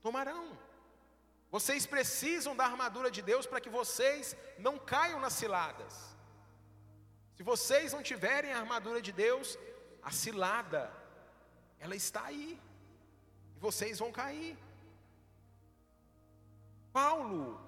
[0.00, 0.58] tomarão.
[1.50, 4.36] Vocês precisam da armadura de Deus para que vocês
[4.66, 5.94] não caiam nas ciladas.
[7.36, 9.58] Se vocês não tiverem a armadura de Deus,
[10.02, 10.82] a cilada,
[11.78, 12.60] ela está aí.
[13.56, 14.56] E vocês vão cair.
[16.92, 17.60] Paulo,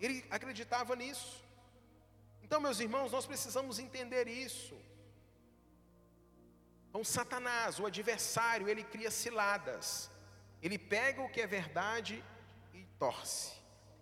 [0.00, 1.42] ele acreditava nisso.
[2.42, 4.76] Então, meus irmãos, nós precisamos entender isso.
[6.88, 10.10] Então, Satanás, o adversário, ele cria ciladas.
[10.60, 12.24] Ele pega o que é verdade
[13.02, 13.52] torce.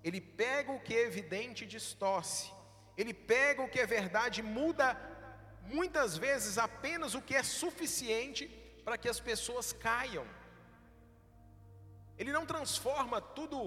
[0.06, 2.52] Ele pega o que é evidente e distorce.
[3.00, 4.86] Ele pega o que é verdade e muda
[5.74, 8.44] muitas vezes apenas o que é suficiente
[8.84, 10.26] para que as pessoas caiam.
[12.18, 13.58] Ele não transforma tudo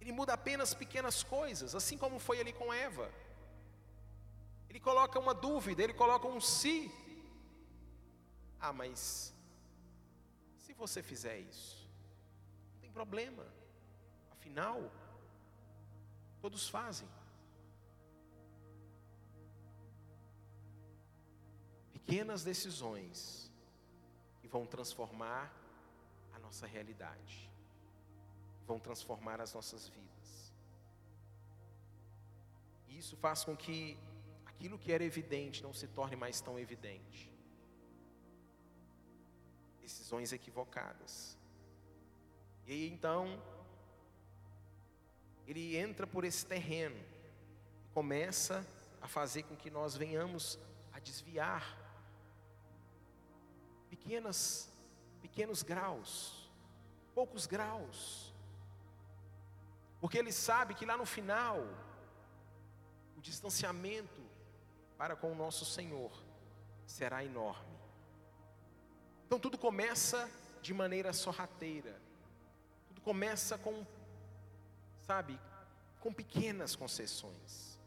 [0.00, 3.06] Ele muda apenas pequenas coisas, assim como foi ali com Eva.
[4.68, 6.76] Ele coloca uma dúvida, ele coloca um se.
[8.60, 9.32] Ah, mas
[10.58, 11.83] se você fizer isso,
[12.94, 13.44] problema.
[14.30, 14.90] Afinal,
[16.40, 17.08] todos fazem.
[21.92, 23.50] Pequenas decisões
[24.40, 25.52] que vão transformar
[26.34, 27.50] a nossa realidade,
[28.66, 30.52] vão transformar as nossas vidas.
[32.88, 33.98] E isso faz com que
[34.46, 37.32] aquilo que era evidente não se torne mais tão evidente.
[39.80, 41.36] Decisões equivocadas.
[42.66, 43.40] E aí então,
[45.46, 48.66] ele entra por esse terreno e começa
[49.02, 50.58] a fazer com que nós venhamos
[50.92, 51.78] a desviar
[53.90, 54.70] pequenas,
[55.20, 56.50] pequenos graus,
[57.14, 58.32] poucos graus,
[60.00, 61.58] porque ele sabe que lá no final,
[63.16, 64.22] o distanciamento
[64.96, 66.12] para com o nosso Senhor
[66.86, 67.74] será enorme.
[69.26, 70.30] Então tudo começa
[70.62, 72.00] de maneira sorrateira,
[73.04, 73.86] começa com,
[75.02, 75.38] sabe,
[76.00, 77.78] com pequenas concessões.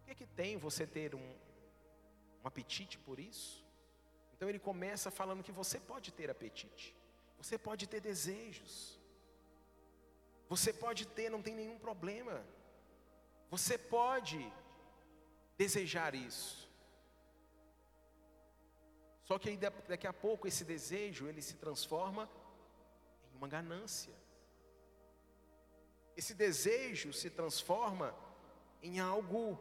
[0.00, 1.28] O que é que tem você ter um,
[2.42, 3.64] um apetite por isso?
[4.34, 6.94] Então ele começa falando que você pode ter apetite,
[7.40, 8.98] você pode ter desejos,
[10.48, 12.44] você pode ter, não tem nenhum problema,
[13.50, 14.40] você pode
[15.56, 16.68] desejar isso.
[19.24, 19.56] Só que
[19.88, 22.30] daqui a pouco esse desejo ele se transforma
[23.38, 24.14] uma ganância.
[26.16, 28.14] Esse desejo se transforma
[28.82, 29.58] em algo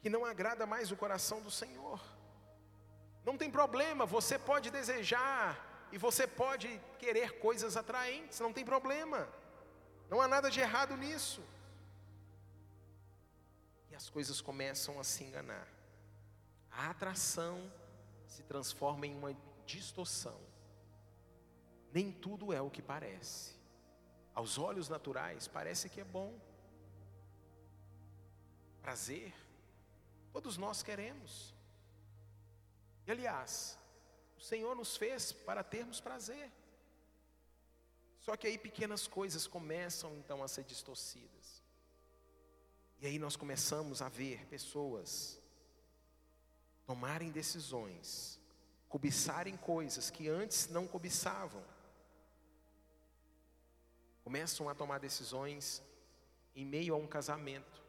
[0.00, 2.00] que não agrada mais o coração do Senhor.
[3.24, 9.28] Não tem problema, você pode desejar e você pode querer coisas atraentes, não tem problema.
[10.10, 11.42] Não há nada de errado nisso.
[13.90, 15.66] E as coisas começam a se enganar.
[16.70, 17.70] A atração
[18.26, 19.34] se transforma em uma
[19.64, 20.49] distorção.
[21.92, 23.54] Nem tudo é o que parece.
[24.34, 26.38] Aos olhos naturais, parece que é bom.
[28.80, 29.34] Prazer,
[30.32, 31.54] todos nós queremos.
[33.06, 33.78] E aliás,
[34.38, 36.50] o Senhor nos fez para termos prazer.
[38.20, 41.62] Só que aí pequenas coisas começam então a ser distorcidas.
[43.00, 45.40] E aí nós começamos a ver pessoas
[46.86, 48.38] tomarem decisões,
[48.88, 51.64] cobiçarem coisas que antes não cobiçavam.
[54.22, 55.82] Começam a tomar decisões
[56.54, 57.82] em meio a um casamento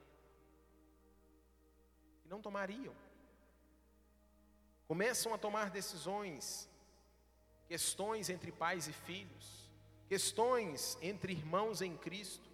[2.21, 2.95] que não tomariam
[4.91, 6.67] começam a tomar decisões,
[7.65, 9.71] questões entre pais e filhos,
[10.09, 12.49] questões entre irmãos em Cristo,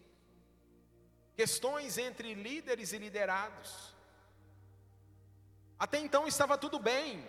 [1.35, 3.95] questões entre líderes e liderados.
[5.79, 7.27] Até então estava tudo bem,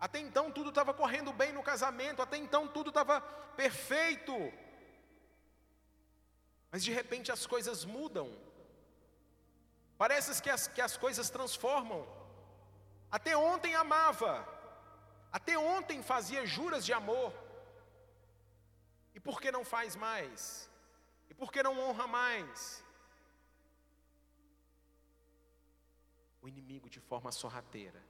[0.00, 4.32] até então tudo estava correndo bem no casamento, até então tudo estava perfeito.
[6.76, 8.30] Mas de repente as coisas mudam,
[9.96, 12.06] parece que as, que as coisas transformam.
[13.10, 14.46] Até ontem amava,
[15.32, 17.32] até ontem fazia juras de amor.
[19.14, 20.70] E por que não faz mais?
[21.30, 22.84] E por que não honra mais?
[26.42, 28.04] O inimigo, de forma sorrateira,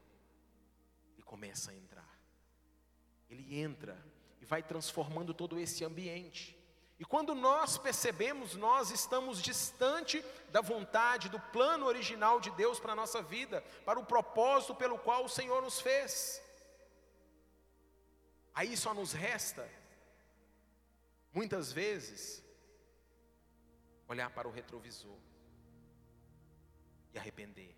[1.12, 2.19] ele começa a entrar.
[3.31, 3.97] Ele entra
[4.41, 6.66] e vai transformando todo esse ambiente.
[6.99, 12.92] E quando nós percebemos, nós estamos distante da vontade, do plano original de Deus para
[12.92, 16.42] a nossa vida, para o propósito pelo qual o Senhor nos fez.
[18.55, 19.68] Aí só nos resta,
[21.34, 22.42] muitas vezes,
[24.09, 25.18] olhar para o retrovisor
[27.12, 27.76] e arrepender.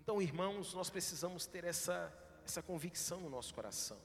[0.00, 4.00] Então, irmãos, nós precisamos ter essa, essa convicção no nosso coração.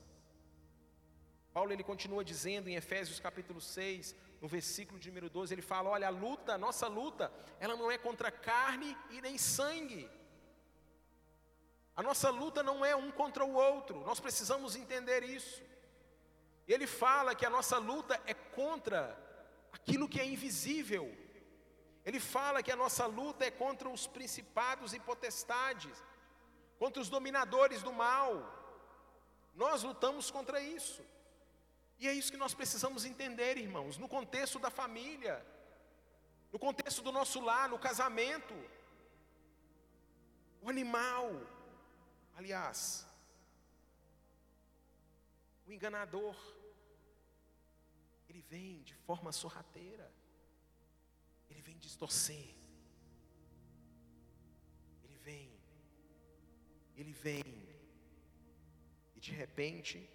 [1.54, 5.90] Paulo ele continua dizendo em Efésios capítulo 6, no versículo de número 12, ele fala:
[5.90, 10.10] "Olha, a luta, a nossa luta, ela não é contra carne e nem sangue.
[11.96, 14.00] A nossa luta não é um contra o outro.
[14.06, 15.62] Nós precisamos entender isso.
[16.68, 19.18] Ele fala que a nossa luta é contra
[19.74, 21.14] aquilo que é invisível.
[22.06, 25.92] Ele fala que a nossa luta é contra os principados e potestades,
[26.80, 28.32] contra os dominadores do mal.
[29.54, 31.04] Nós lutamos contra isso.
[32.02, 35.46] E é isso que nós precisamos entender, irmãos, no contexto da família,
[36.52, 38.56] no contexto do nosso lar, no casamento.
[40.64, 41.30] O animal,
[42.36, 43.06] aliás,
[45.68, 46.36] o enganador,
[48.28, 50.12] ele vem de forma sorrateira.
[51.52, 52.56] Ele vem distorcer.
[55.04, 55.52] Ele vem.
[56.96, 57.44] Ele vem.
[59.16, 60.10] E de repente,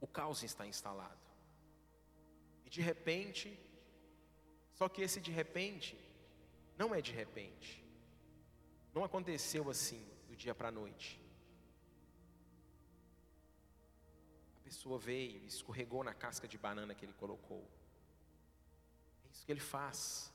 [0.00, 1.20] o caos está instalado.
[2.64, 3.58] E de repente,
[4.74, 5.98] só que esse de repente
[6.76, 7.84] não é de repente.
[8.94, 11.20] Não aconteceu assim do dia para a noite.
[14.58, 17.68] A pessoa veio, escorregou na casca de banana que ele colocou.
[19.26, 20.32] É isso que ele faz.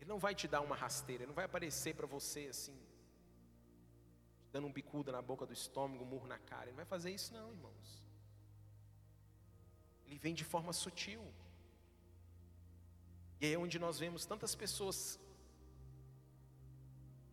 [0.00, 2.78] Ele não vai te dar uma rasteira, ele não vai aparecer para você assim,
[4.52, 6.64] dando um bicuda na boca do estômago, um murro na cara.
[6.64, 8.02] Ele não vai fazer isso, não, irmãos.
[10.06, 11.22] Ele vem de forma sutil.
[13.40, 15.18] E é onde nós vemos tantas pessoas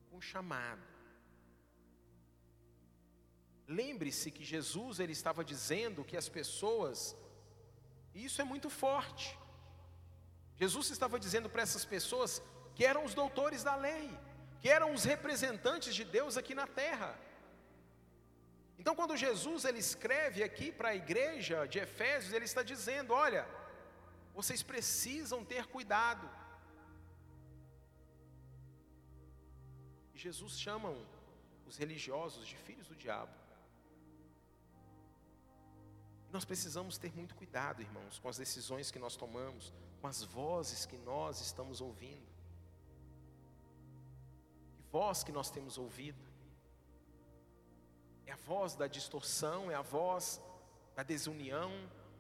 [0.10, 0.84] com chamado.
[3.68, 7.16] Lembre-se que Jesus ele estava dizendo que as pessoas,
[8.14, 9.38] e isso é muito forte.
[10.56, 12.42] Jesus estava dizendo para essas pessoas
[12.76, 14.10] que eram os doutores da lei,
[14.66, 17.10] que eram os representantes de Deus aqui na terra.
[18.80, 23.48] Então, quando Jesus ele escreve aqui para a igreja de Efésios, ele está dizendo: olha,
[24.34, 26.28] vocês precisam ter cuidado.
[30.16, 30.90] E Jesus chama
[31.68, 33.36] os religiosos de filhos do diabo.
[36.32, 40.88] Nós precisamos ter muito cuidado, irmãos, com as decisões que nós tomamos, com as vozes
[40.88, 42.35] que nós estamos ouvindo.
[44.96, 46.24] Voz que nós temos ouvido?
[48.26, 50.42] É a voz da distorção, é a voz
[50.96, 51.70] da desunião,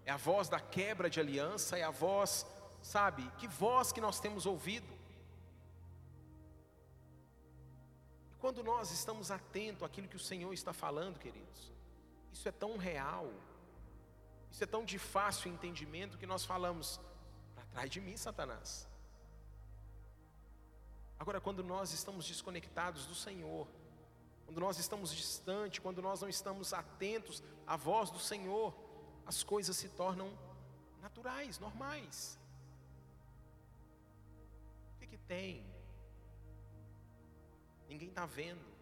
[0.03, 2.45] é a voz da quebra de aliança, é a voz,
[2.81, 4.93] sabe, que voz que nós temos ouvido.
[8.33, 11.71] E quando nós estamos atentos àquilo que o Senhor está falando, queridos,
[12.33, 13.31] isso é tão real,
[14.51, 16.99] isso é tão de fácil entendimento que nós falamos,
[17.55, 18.85] para trás de mim, Satanás.
[21.19, 23.67] Agora, quando nós estamos desconectados do Senhor,
[24.45, 28.73] quando nós estamos distantes, quando nós não estamos atentos à voz do Senhor,
[29.25, 30.31] as coisas se tornam
[31.01, 32.37] naturais, normais.
[34.95, 35.65] O que, que tem?
[37.89, 38.75] Ninguém está vendo.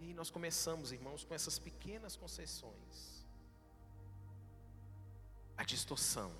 [0.00, 3.24] E aí nós começamos, irmãos, com essas pequenas concessões.
[5.56, 6.32] A distorção.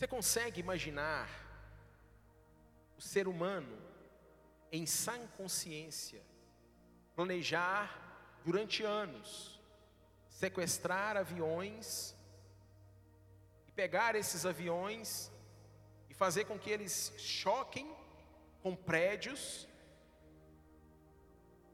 [0.00, 1.28] Você consegue imaginar
[2.96, 3.78] o ser humano
[4.72, 6.22] em sã consciência
[7.14, 9.60] planejar durante anos,
[10.30, 12.14] sequestrar aviões
[13.68, 15.30] e pegar esses aviões
[16.08, 17.94] e fazer com que eles choquem
[18.62, 19.68] com prédios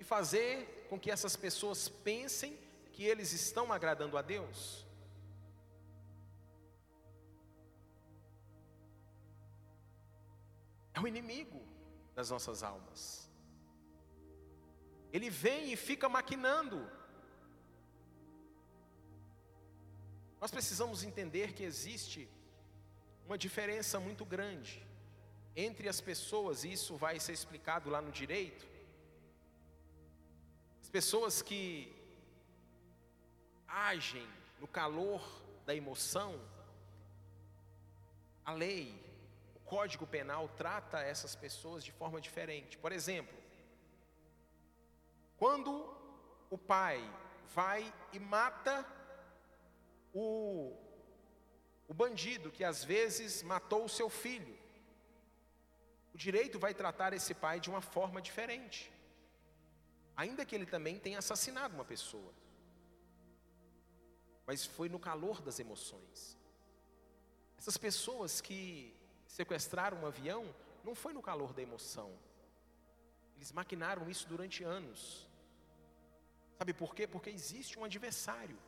[0.01, 2.59] e fazer com que essas pessoas pensem
[2.93, 4.86] que eles estão agradando a Deus.
[10.97, 11.61] É o inimigo
[12.15, 13.29] das nossas almas.
[15.13, 16.79] Ele vem e fica maquinando.
[20.41, 22.27] Nós precisamos entender que existe
[23.27, 24.83] uma diferença muito grande
[25.55, 28.67] entre as pessoas, e isso vai ser explicado lá no direito.
[30.81, 31.95] As pessoas que
[33.67, 34.27] agem
[34.59, 35.23] no calor
[35.67, 36.41] da emoção,
[38.45, 39.06] a lei,
[39.67, 42.79] Código Penal trata essas pessoas de forma diferente.
[42.79, 43.37] Por exemplo,
[45.37, 45.73] quando
[46.49, 46.99] o pai
[47.55, 48.87] vai e mata
[50.15, 50.75] o,
[51.89, 54.57] o bandido que às vezes matou o seu filho,
[56.15, 58.91] o direito vai tratar esse pai de uma forma diferente,
[60.17, 62.33] ainda que ele também tenha assassinado uma pessoa,
[64.47, 66.39] mas foi no calor das emoções.
[67.59, 68.96] Essas pessoas que
[69.37, 70.43] sequestraram um avião,
[70.83, 72.11] não foi no calor da emoção,
[73.37, 75.01] eles maquinaram isso durante anos.
[76.59, 77.07] Sabe por quê?
[77.07, 78.59] Porque existe um adversário,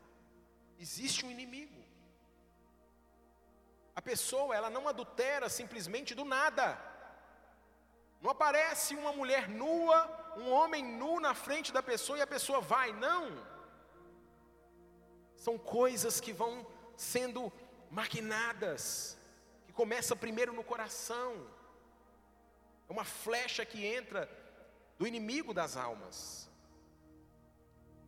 [0.78, 1.82] existe um inimigo.
[3.96, 6.66] A pessoa, ela não adultera simplesmente do nada.
[8.20, 9.98] Não aparece uma mulher nua,
[10.36, 13.24] um homem nu na frente da pessoa e a pessoa vai, não.
[15.34, 17.50] São coisas que vão sendo
[17.90, 19.17] maquinadas,
[19.80, 21.46] começa primeiro no coração.
[22.88, 24.28] É uma flecha que entra
[24.98, 26.50] do inimigo das almas.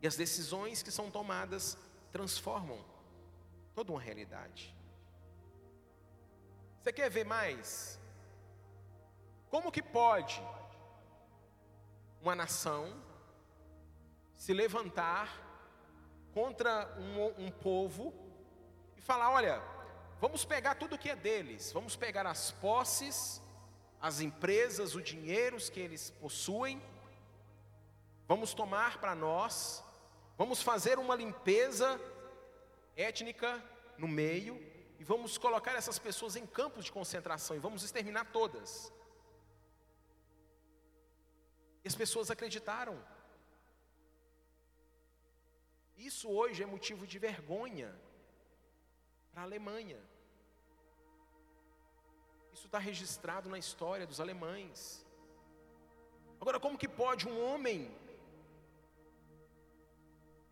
[0.02, 1.78] E as decisões que são tomadas
[2.10, 2.84] transformam
[3.72, 4.74] toda uma realidade.
[6.80, 8.00] Você quer ver mais?
[9.48, 10.42] Como que pode
[12.20, 13.00] uma nação
[14.34, 15.28] se levantar
[16.34, 18.12] contra um, um povo
[18.96, 19.62] e falar: olha,
[20.20, 23.40] vamos pegar tudo que é deles, vamos pegar as posses,
[24.00, 26.82] as empresas, os dinheiros que eles possuem,
[28.28, 29.82] vamos tomar para nós,
[30.36, 32.00] vamos fazer uma limpeza
[32.94, 33.62] étnica
[33.96, 34.54] no meio
[34.98, 38.92] e vamos colocar essas pessoas em campos de concentração e vamos exterminar todas.
[41.82, 43.02] E as pessoas acreditaram.
[45.96, 47.98] Isso hoje é motivo de vergonha
[49.32, 49.98] para a Alemanha.
[52.60, 55.02] Isso está registrado na história dos alemães.
[56.38, 57.90] Agora, como que pode um homem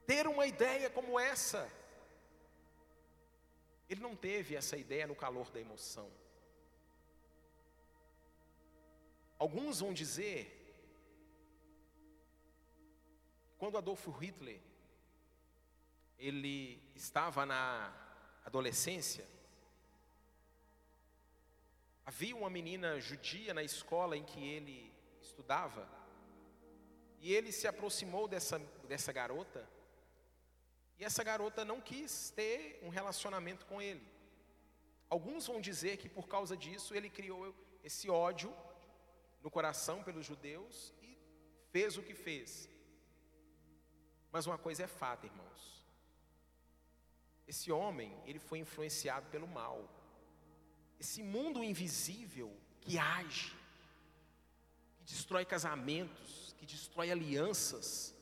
[0.06, 1.70] ter uma ideia como essa?
[3.90, 6.10] Ele não teve essa ideia no calor da emoção.
[9.38, 10.40] Alguns vão dizer,
[13.58, 14.62] quando Adolfo Hitler
[16.18, 17.92] ele estava na
[18.46, 19.26] adolescência,
[22.08, 24.90] havia uma menina judia na escola em que ele
[25.20, 25.86] estudava,
[27.20, 29.68] e ele se aproximou dessa, dessa garota,
[30.98, 34.06] e essa garota não quis ter um relacionamento com ele.
[35.10, 37.54] Alguns vão dizer que por causa disso ele criou
[37.84, 38.56] esse ódio
[39.42, 41.14] no coração pelos judeus e
[41.70, 42.70] fez o que fez.
[44.32, 45.84] Mas uma coisa é fato, irmãos.
[47.46, 49.97] Esse homem, ele foi influenciado pelo mal.
[50.98, 53.56] Esse mundo invisível que age,
[54.96, 58.14] que destrói casamentos, que destrói alianças,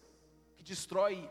[0.57, 1.29] que destrói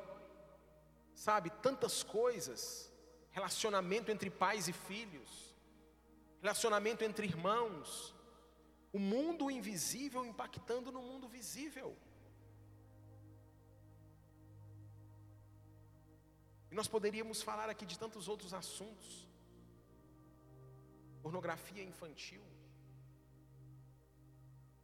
[1.15, 2.91] sabe, tantas coisas,
[3.31, 5.55] relacionamento entre pais e filhos,
[6.41, 8.13] relacionamento entre irmãos,
[8.93, 11.97] o mundo invisível impactando no mundo visível.
[16.69, 19.27] E nós poderíamos falar aqui de tantos outros assuntos.
[21.25, 22.43] Pornografia infantil.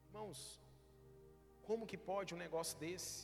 [0.06, 0.40] Irmãos,
[1.68, 3.18] como que pode um negócio desse?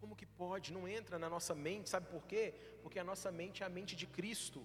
[0.00, 0.72] Como que pode?
[0.76, 2.44] Não entra na nossa mente, sabe por quê?
[2.82, 4.62] Porque a nossa mente é a mente de Cristo.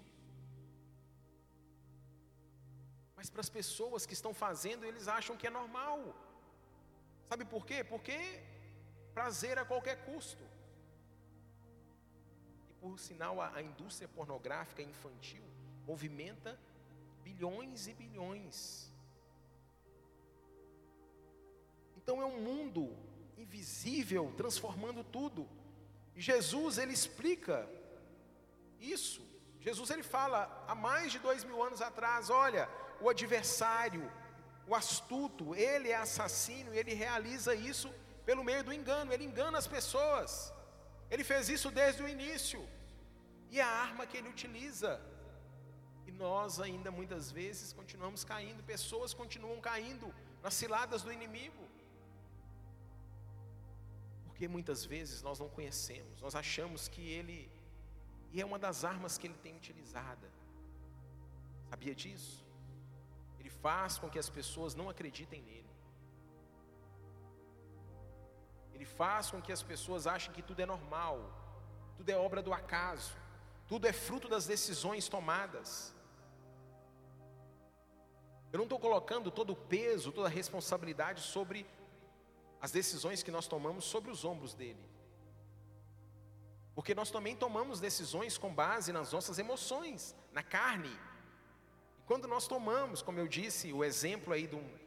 [3.17, 5.99] Mas para as pessoas que estão fazendo, eles acham que é normal.
[7.31, 7.79] Sabe por quê?
[7.93, 8.17] Porque
[9.17, 10.45] prazer a qualquer custo.
[12.85, 15.43] Por sinal, a, a indústria pornográfica infantil
[15.87, 16.51] movimenta
[17.23, 18.91] bilhões e bilhões.
[21.97, 22.95] Então é um mundo
[23.39, 25.49] invisível, transformando tudo.
[26.15, 27.67] E Jesus, ele explica
[28.79, 29.23] isso.
[29.59, 32.69] Jesus, ele fala, há mais de dois mil anos atrás, olha,
[33.01, 34.05] o adversário,
[34.67, 37.91] o astuto, ele é assassino e ele realiza isso
[38.27, 40.53] pelo meio do engano, ele engana as pessoas.
[41.09, 42.61] Ele fez isso desde o início.
[43.49, 45.01] E a arma que ele utiliza.
[46.07, 51.63] E nós ainda muitas vezes continuamos caindo, pessoas continuam caindo nas ciladas do inimigo.
[54.25, 57.49] Porque muitas vezes nós não conhecemos, nós achamos que ele,
[58.33, 60.29] e é uma das armas que ele tem utilizada.
[61.69, 62.45] Sabia disso?
[63.39, 65.73] Ele faz com que as pessoas não acreditem nele.
[68.73, 71.17] Ele faz com que as pessoas achem que tudo é normal,
[71.97, 73.15] tudo é obra do acaso,
[73.67, 75.93] tudo é fruto das decisões tomadas.
[78.51, 81.65] Eu não estou colocando todo o peso, toda a responsabilidade sobre
[82.61, 84.83] as decisões que nós tomamos sobre os ombros dele.
[86.73, 90.91] Porque nós também tomamos decisões com base nas nossas emoções, na carne.
[91.99, 94.77] E quando nós tomamos, como eu disse, o exemplo aí de um,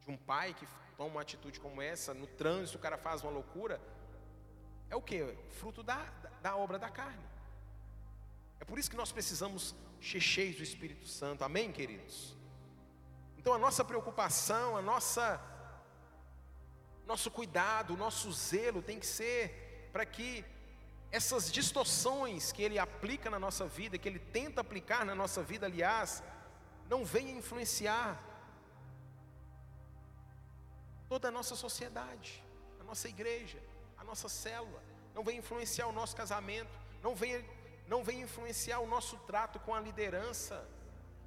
[0.00, 0.66] de um pai que
[0.96, 3.80] toma uma atitude como essa, no trânsito o cara faz uma loucura,
[4.90, 5.34] é o que?
[5.50, 6.04] Fruto da,
[6.42, 7.29] da obra da carne.
[8.60, 12.36] É por isso que nós precisamos ser do Espírito Santo, amém, queridos?
[13.38, 15.40] Então a nossa preocupação, a nossa
[17.06, 20.44] nosso cuidado, nosso zelo tem que ser para que
[21.10, 25.66] essas distorções que ele aplica na nossa vida, que ele tenta aplicar na nossa vida,
[25.66, 26.22] aliás,
[26.88, 28.22] não venham influenciar
[31.08, 32.44] toda a nossa sociedade,
[32.78, 33.58] a nossa igreja,
[33.98, 34.80] a nossa célula,
[35.12, 36.70] não venha influenciar o nosso casamento,
[37.02, 37.44] não venha,
[37.92, 40.56] não venha influenciar o nosso trato com a liderança,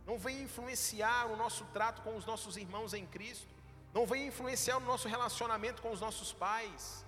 [0.08, 3.54] não venha influenciar o nosso trato com os nossos irmãos em Cristo
[3.94, 7.06] não venha influenciar o nosso relacionamento com os nossos pais.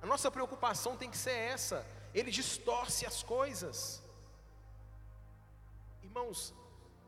[0.00, 1.84] A nossa preocupação tem que ser essa.
[2.14, 4.00] Ele distorce as coisas.
[6.02, 6.54] Irmãos,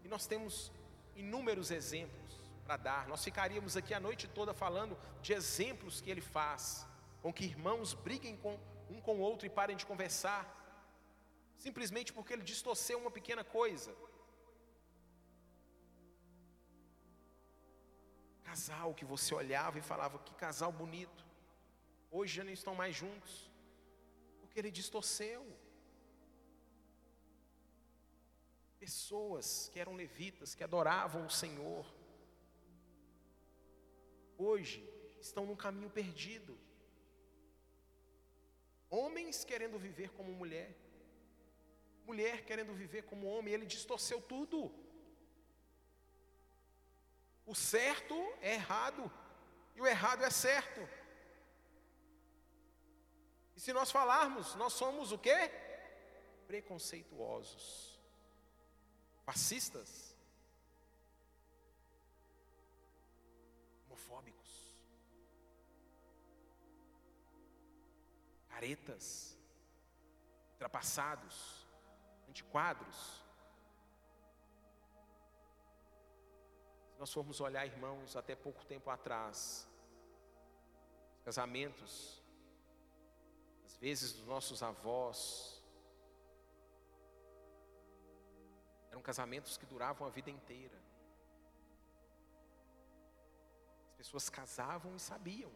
[0.04, 0.72] e nós temos
[1.14, 2.34] inúmeros exemplos
[2.64, 3.06] para dar.
[3.06, 6.84] Nós ficaríamos aqui a noite toda falando de exemplos que ele faz.
[7.22, 8.58] com que irmãos briguem com
[8.88, 10.59] um com o outro e parem de conversar,
[11.64, 13.92] simplesmente porque ele distorceu uma pequena coisa.
[18.50, 21.22] Casal que você olhava e falava, que casal bonito,
[22.10, 23.34] hoje já não estão mais juntos,
[24.40, 25.42] porque ele distorceu.
[28.84, 31.84] Pessoas que eram levitas, que adoravam o Senhor,
[34.38, 34.80] hoje
[35.20, 36.58] estão num caminho perdido.
[38.88, 40.68] Homens querendo viver como mulher,
[42.10, 44.58] mulher querendo viver como homem, ele distorceu tudo.
[47.46, 49.02] O certo é errado
[49.76, 50.80] e o errado é certo.
[53.56, 55.38] E se nós falarmos, nós somos o quê?
[56.48, 57.66] Preconceituosos,
[59.24, 60.16] fascistas,
[63.86, 64.50] homofóbicos,
[68.48, 69.38] caretas,
[70.52, 71.59] ultrapassados,
[72.30, 73.20] antiquadros.
[77.00, 79.66] nós formos olhar, irmãos, até pouco tempo atrás,
[81.24, 82.22] casamentos,
[83.64, 85.64] às vezes dos nossos avós,
[88.90, 90.78] eram casamentos que duravam a vida inteira.
[93.88, 95.50] As pessoas casavam e sabiam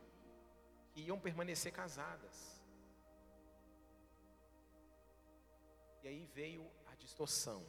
[0.92, 2.63] que iam permanecer casadas.
[6.04, 7.64] E aí veio a distorção.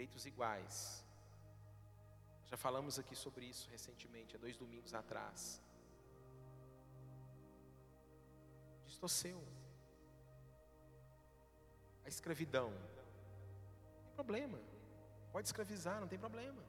[0.00, 1.04] direitos iguais.
[2.46, 5.60] Já falamos aqui sobre isso recentemente, há dois domingos atrás.
[8.86, 9.40] Distorceu.
[12.04, 12.70] A escravidão.
[12.70, 14.58] Não tem problema.
[15.32, 16.62] Pode escravizar, não tem problema.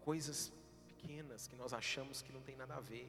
[0.00, 0.50] Coisas
[0.86, 3.08] pequenas que nós achamos que não tem nada a ver.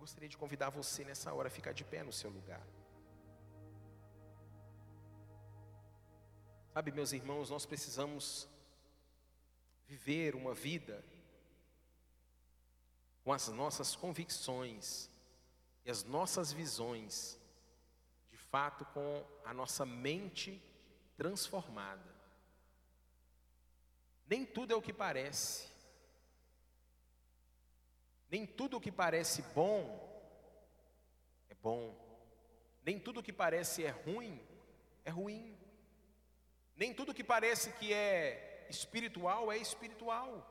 [0.00, 2.66] Eu gostaria de convidar você nessa hora a ficar de pé no seu lugar.
[6.72, 8.48] Sabe, meus irmãos, nós precisamos
[9.86, 11.04] viver uma vida
[13.22, 15.10] com as nossas convicções
[15.84, 17.38] e as nossas visões,
[18.30, 20.62] de fato, com a nossa mente
[21.14, 22.10] transformada.
[24.26, 25.69] Nem tudo é o que parece,
[28.30, 30.08] nem tudo o que parece bom
[31.48, 31.94] é bom,
[32.84, 34.40] nem tudo o que parece é ruim
[35.04, 35.56] é ruim.
[36.76, 40.46] Nem tudo que parece que é espiritual é espiritual.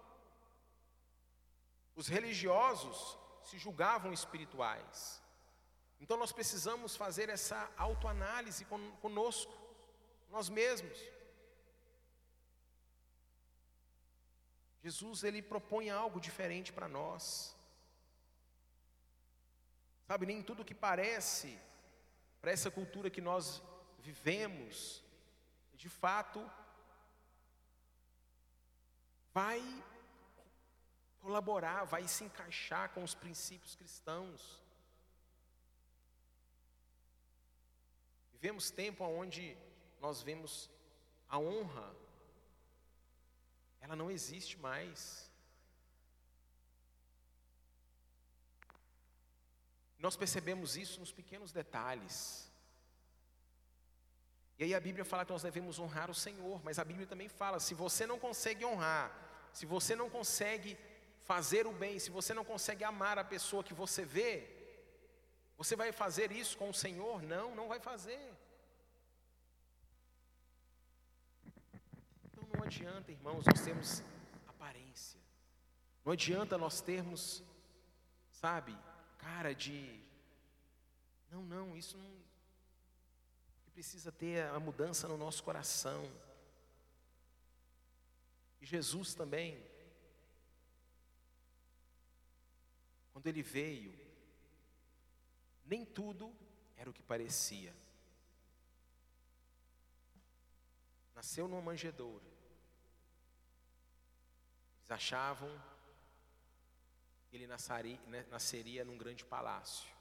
[1.96, 5.22] Os religiosos se julgavam espirituais.
[6.00, 8.66] Então nós precisamos fazer essa autoanálise
[9.02, 9.54] conosco,
[10.30, 10.98] nós mesmos.
[14.82, 17.59] Jesus ele propõe algo diferente para nós.
[20.10, 21.56] Sabe, nem tudo que parece
[22.42, 23.62] para essa cultura que nós
[24.00, 25.04] vivemos
[25.76, 26.40] de fato,
[29.32, 29.62] vai
[31.20, 34.64] colaborar, vai se encaixar com os princípios cristãos.
[38.32, 39.56] Vivemos tempo onde
[40.02, 40.72] nós vemos
[41.28, 41.96] a honra,
[43.80, 45.29] ela não existe mais.
[50.00, 52.50] Nós percebemos isso nos pequenos detalhes.
[54.58, 57.28] E aí a Bíblia fala que nós devemos honrar o Senhor, mas a Bíblia também
[57.28, 59.12] fala: se você não consegue honrar,
[59.54, 60.78] se você não consegue
[61.24, 64.50] fazer o bem, se você não consegue amar a pessoa que você vê,
[65.58, 67.22] você vai fazer isso com o Senhor?
[67.22, 68.34] Não, não vai fazer.
[72.26, 74.02] Então não adianta, irmãos, nós termos
[74.48, 75.20] aparência.
[76.06, 77.44] Não adianta nós termos,
[78.32, 78.76] sabe,
[79.20, 80.02] cara de.
[81.30, 82.20] Não, não, isso não,
[83.74, 86.04] precisa ter a mudança no nosso coração.
[88.60, 89.64] E Jesus também,
[93.14, 93.98] quando ele veio,
[95.64, 96.36] nem tudo
[96.76, 97.74] era o que parecia.
[101.16, 102.26] Nasceu numa manjedoura.
[104.80, 105.50] Eles achavam
[107.32, 108.00] ele nasceria,
[108.30, 110.00] nasceria num grande palácio.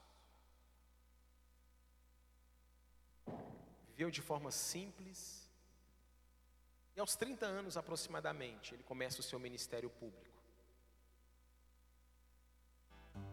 [3.99, 5.45] viveu de forma simples.
[6.95, 10.39] E aos 30 anos aproximadamente, ele começa o seu ministério público.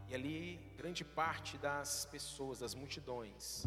[0.08, 3.62] E ali, grande parte das pessoas, das multidões,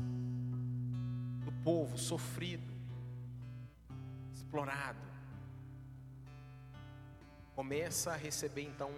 [1.46, 2.70] do povo sofrido,
[4.34, 5.08] explorado,
[7.56, 8.94] começa a receber então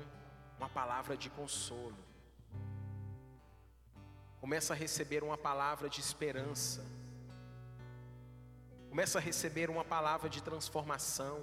[0.61, 1.97] uma palavra de consolo,
[4.39, 6.85] começa a receber uma palavra de esperança,
[8.87, 11.41] começa a receber uma palavra de transformação.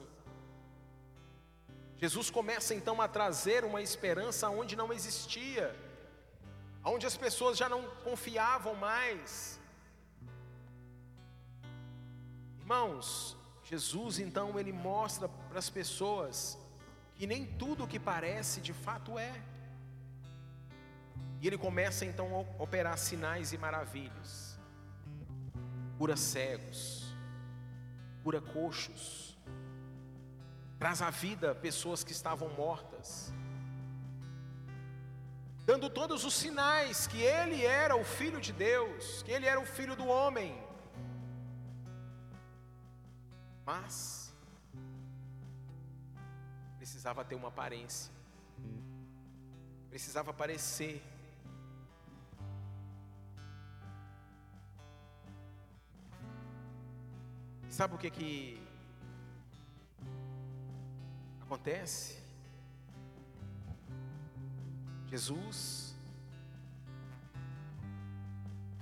[1.97, 5.75] Jesus começa então a trazer uma esperança onde não existia,
[6.85, 9.59] onde as pessoas já não confiavam mais.
[12.61, 16.57] Irmãos, Jesus então ele mostra para as pessoas
[17.19, 19.35] que nem tudo o que parece de fato é.
[21.41, 24.57] E ele começa então a operar sinais e maravilhas.
[25.99, 27.13] Cura cegos,
[28.23, 29.37] cura coxos,
[30.79, 33.33] traz à vida pessoas que estavam mortas,
[35.67, 39.67] dando todos os sinais que ele era o filho de Deus, que ele era o
[39.67, 40.57] filho do homem.
[43.67, 44.28] Mas
[47.09, 48.13] precisava ter uma aparência,
[49.89, 51.03] precisava aparecer.
[57.71, 58.61] Sabe o que que
[61.41, 62.23] acontece?
[65.07, 65.95] Jesus,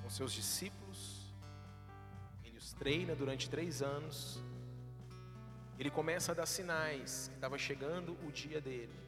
[0.02, 1.32] com seus discípulos,
[2.44, 4.42] ele os treina durante três anos,
[5.78, 9.06] ele começa a dar sinais que estava chegando o dia dele.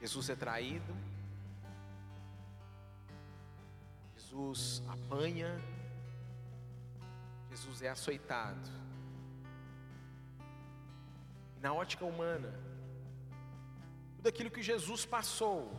[0.00, 0.94] Jesus é traído,
[4.16, 5.58] Jesus apanha,
[7.48, 8.68] Jesus é açoitado.
[11.56, 12.52] E na ótica humana,
[14.16, 15.72] tudo aquilo que Jesus passou,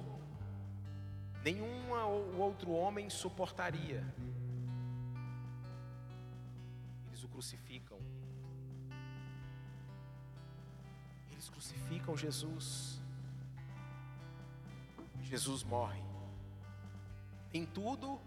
[1.43, 1.91] nenhum
[2.39, 4.03] outro homem suportaria.
[7.35, 7.99] Crucificam.
[11.29, 13.01] Eles crucificam Jesus.
[15.21, 16.01] Jesus morre.
[17.53, 18.21] Em tudo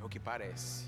[0.00, 0.86] é o que parece.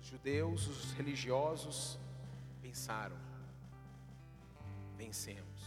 [0.00, 1.98] Os judeus, os religiosos
[2.62, 3.16] pensaram:
[4.96, 5.64] vencemos.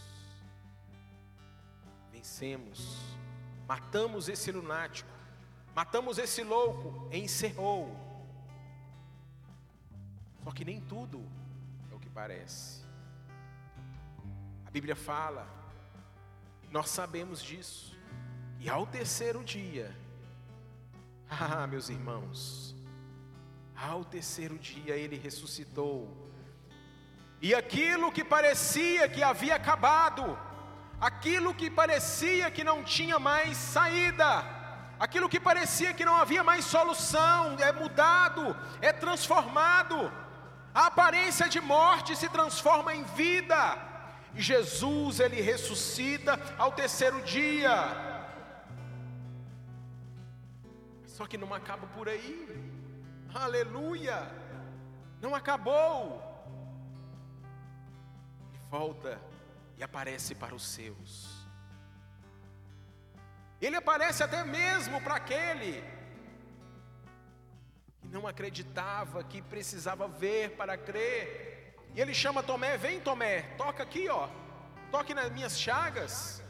[2.10, 3.18] Vencemos
[3.68, 5.10] matamos esse lunático,
[5.78, 7.96] matamos esse louco, encerrou.
[10.42, 11.24] Só que nem tudo
[11.88, 12.82] é o que parece.
[14.66, 15.48] A Bíblia fala,
[16.68, 17.96] nós sabemos disso,
[18.58, 19.96] e ao terceiro dia,
[21.30, 22.74] ah, meus irmãos,
[23.76, 26.28] ao terceiro dia ele ressuscitou,
[27.40, 30.36] e aquilo que parecia que havia acabado,
[31.00, 34.57] aquilo que parecia que não tinha mais saída,
[34.98, 40.12] aquilo que parecia que não havia mais solução, é mudado, é transformado.
[40.74, 43.76] A aparência de morte se transforma em vida.
[44.34, 47.72] E Jesus, ele ressuscita ao terceiro dia.
[51.06, 52.46] Só que não acaba por aí.
[53.34, 54.30] Aleluia!
[55.20, 56.24] Não acabou.
[58.70, 59.20] Volta
[59.76, 61.37] e aparece para os seus.
[63.60, 65.82] Ele aparece até mesmo para aquele
[68.00, 71.74] que não acreditava, que precisava ver para crer.
[71.94, 74.28] E ele chama Tomé, vem Tomé, toca aqui, ó.
[74.90, 76.42] Toque nas minhas chagas.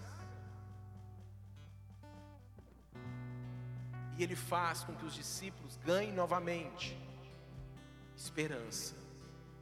[4.18, 6.98] E ele faz com que os discípulos ganhem novamente
[8.16, 8.96] esperança,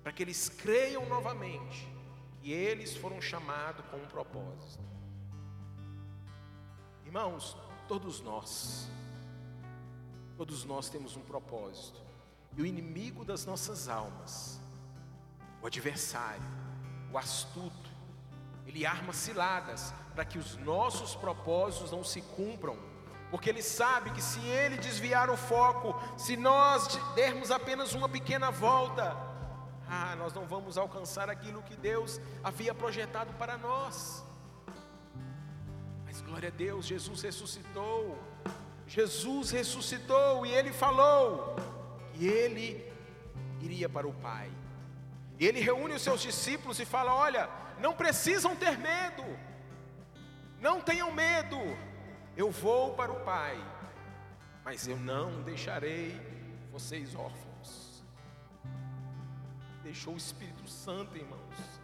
[0.03, 1.87] para que eles creiam novamente
[2.43, 4.96] e eles foram chamados com um propósito.
[7.07, 8.89] Irmãos, todos nós,
[10.37, 12.01] todos nós temos um propósito.
[12.57, 14.61] E o inimigo das nossas almas,
[15.63, 16.43] o adversário,
[17.13, 17.89] o astuto,
[18.67, 22.77] ele arma ciladas para que os nossos propósitos não se cumpram,
[23.31, 28.51] porque ele sabe que se ele desviar o foco, se nós dermos apenas uma pequena
[28.51, 29.17] volta,
[29.89, 34.26] ah, nós não vamos alcançar aquilo que Deus havia projetado para nós.
[36.37, 38.19] Glória a Deus, Jesus ressuscitou.
[38.87, 41.57] Jesus ressuscitou e ele falou
[42.13, 42.93] que ele
[43.63, 44.51] iria para o Pai.
[45.41, 47.49] E ele reúne os seus discípulos e fala: Olha,
[47.81, 49.25] não precisam ter medo,
[50.61, 51.57] não tenham medo,
[52.37, 53.57] eu vou para o Pai,
[54.63, 56.21] mas eu não deixarei
[56.71, 57.47] vocês órfãos
[59.83, 61.81] deixou o Espírito Santo, irmãos.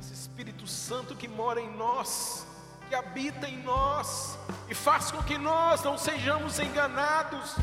[0.00, 2.45] Esse Espírito Santo que mora em nós,
[2.88, 7.56] que habita em nós e faz com que nós não sejamos enganados,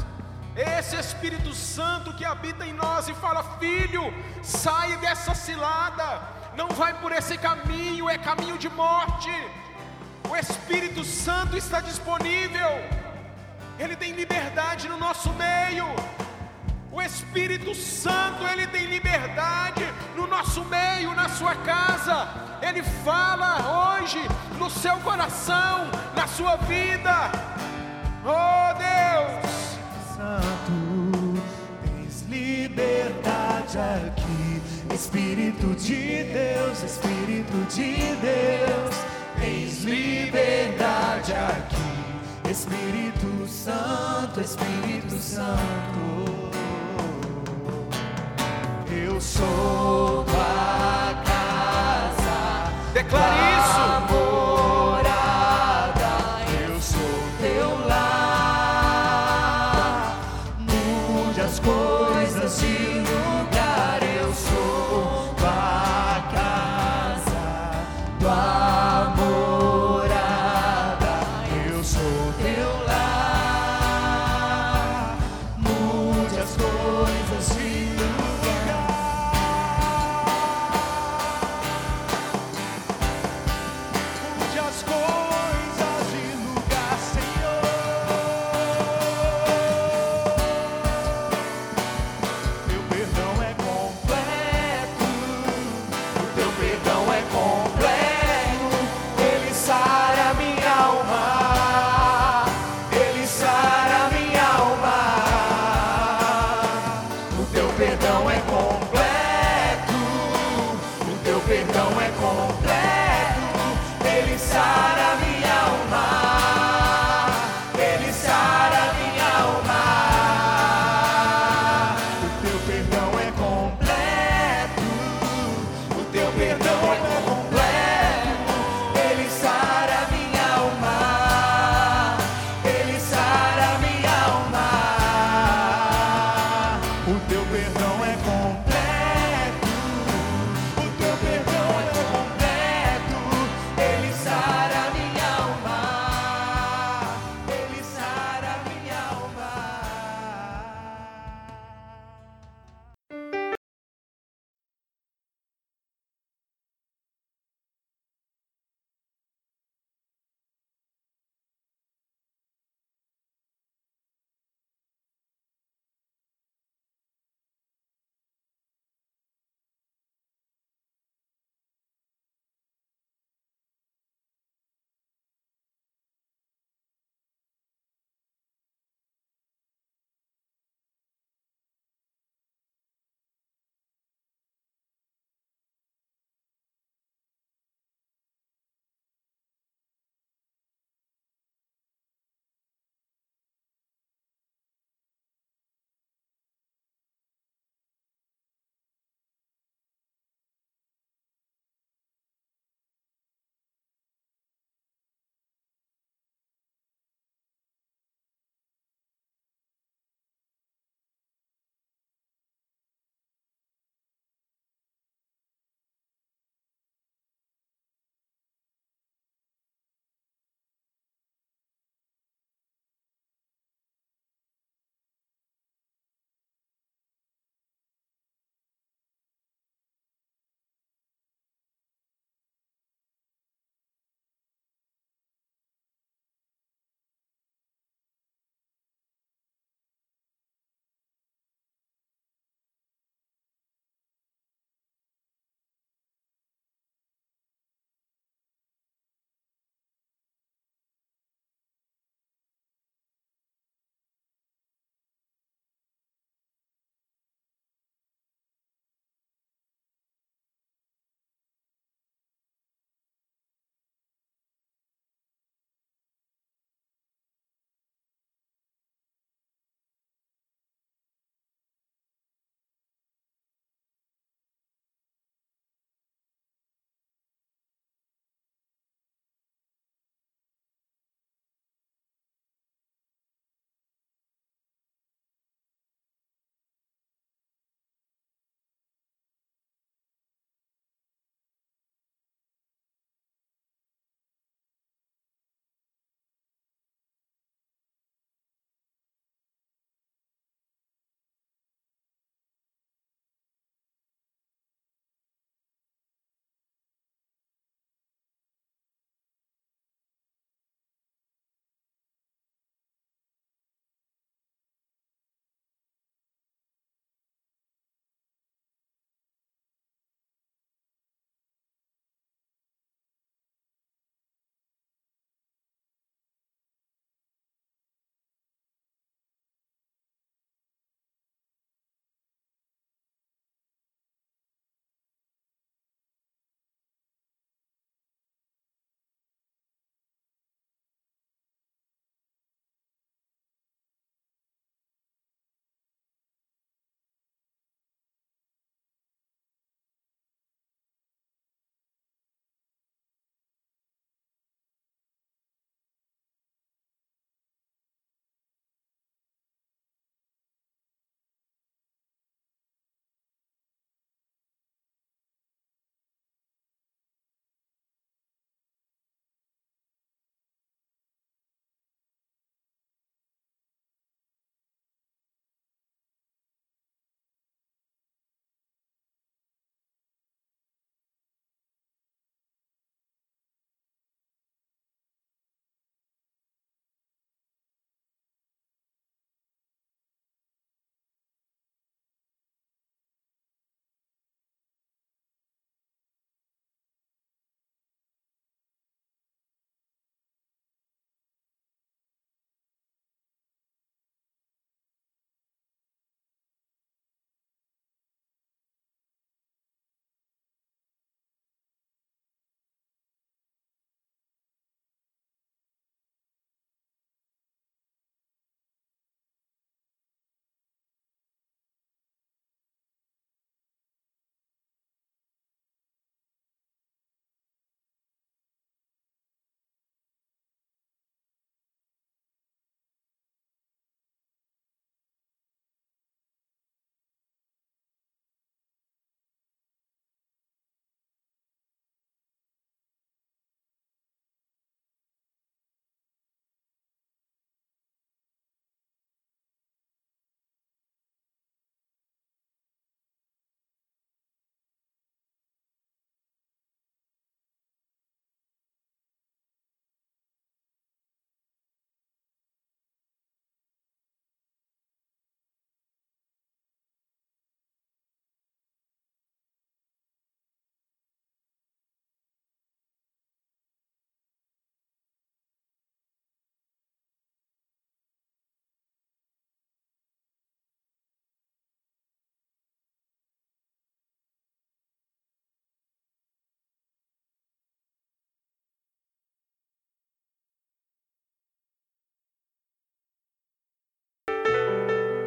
[0.55, 4.03] Esse Espírito Santo que habita em nós e fala: Filho,
[4.43, 6.21] sai dessa cilada,
[6.55, 9.31] não vai por esse caminho, é caminho de morte.
[10.29, 12.69] O Espírito Santo está disponível,
[13.79, 15.87] ele tem liberdade no nosso meio.
[16.93, 19.83] O Espírito Santo, ele tem liberdade
[20.15, 22.27] no nosso meio, na sua casa.
[22.61, 24.19] Ele fala hoje
[24.59, 27.31] no seu coração, na sua vida.
[28.23, 29.53] Oh Deus!
[30.15, 31.41] Santo,
[31.83, 34.61] tens liberdade aqui.
[34.93, 38.95] Espírito de Deus, Espírito de Deus,
[39.41, 42.51] tens liberdade aqui.
[42.51, 46.32] Espírito Santo, Espírito Santo.
[49.23, 52.73] Sou tua casa.
[52.93, 53.52] Declare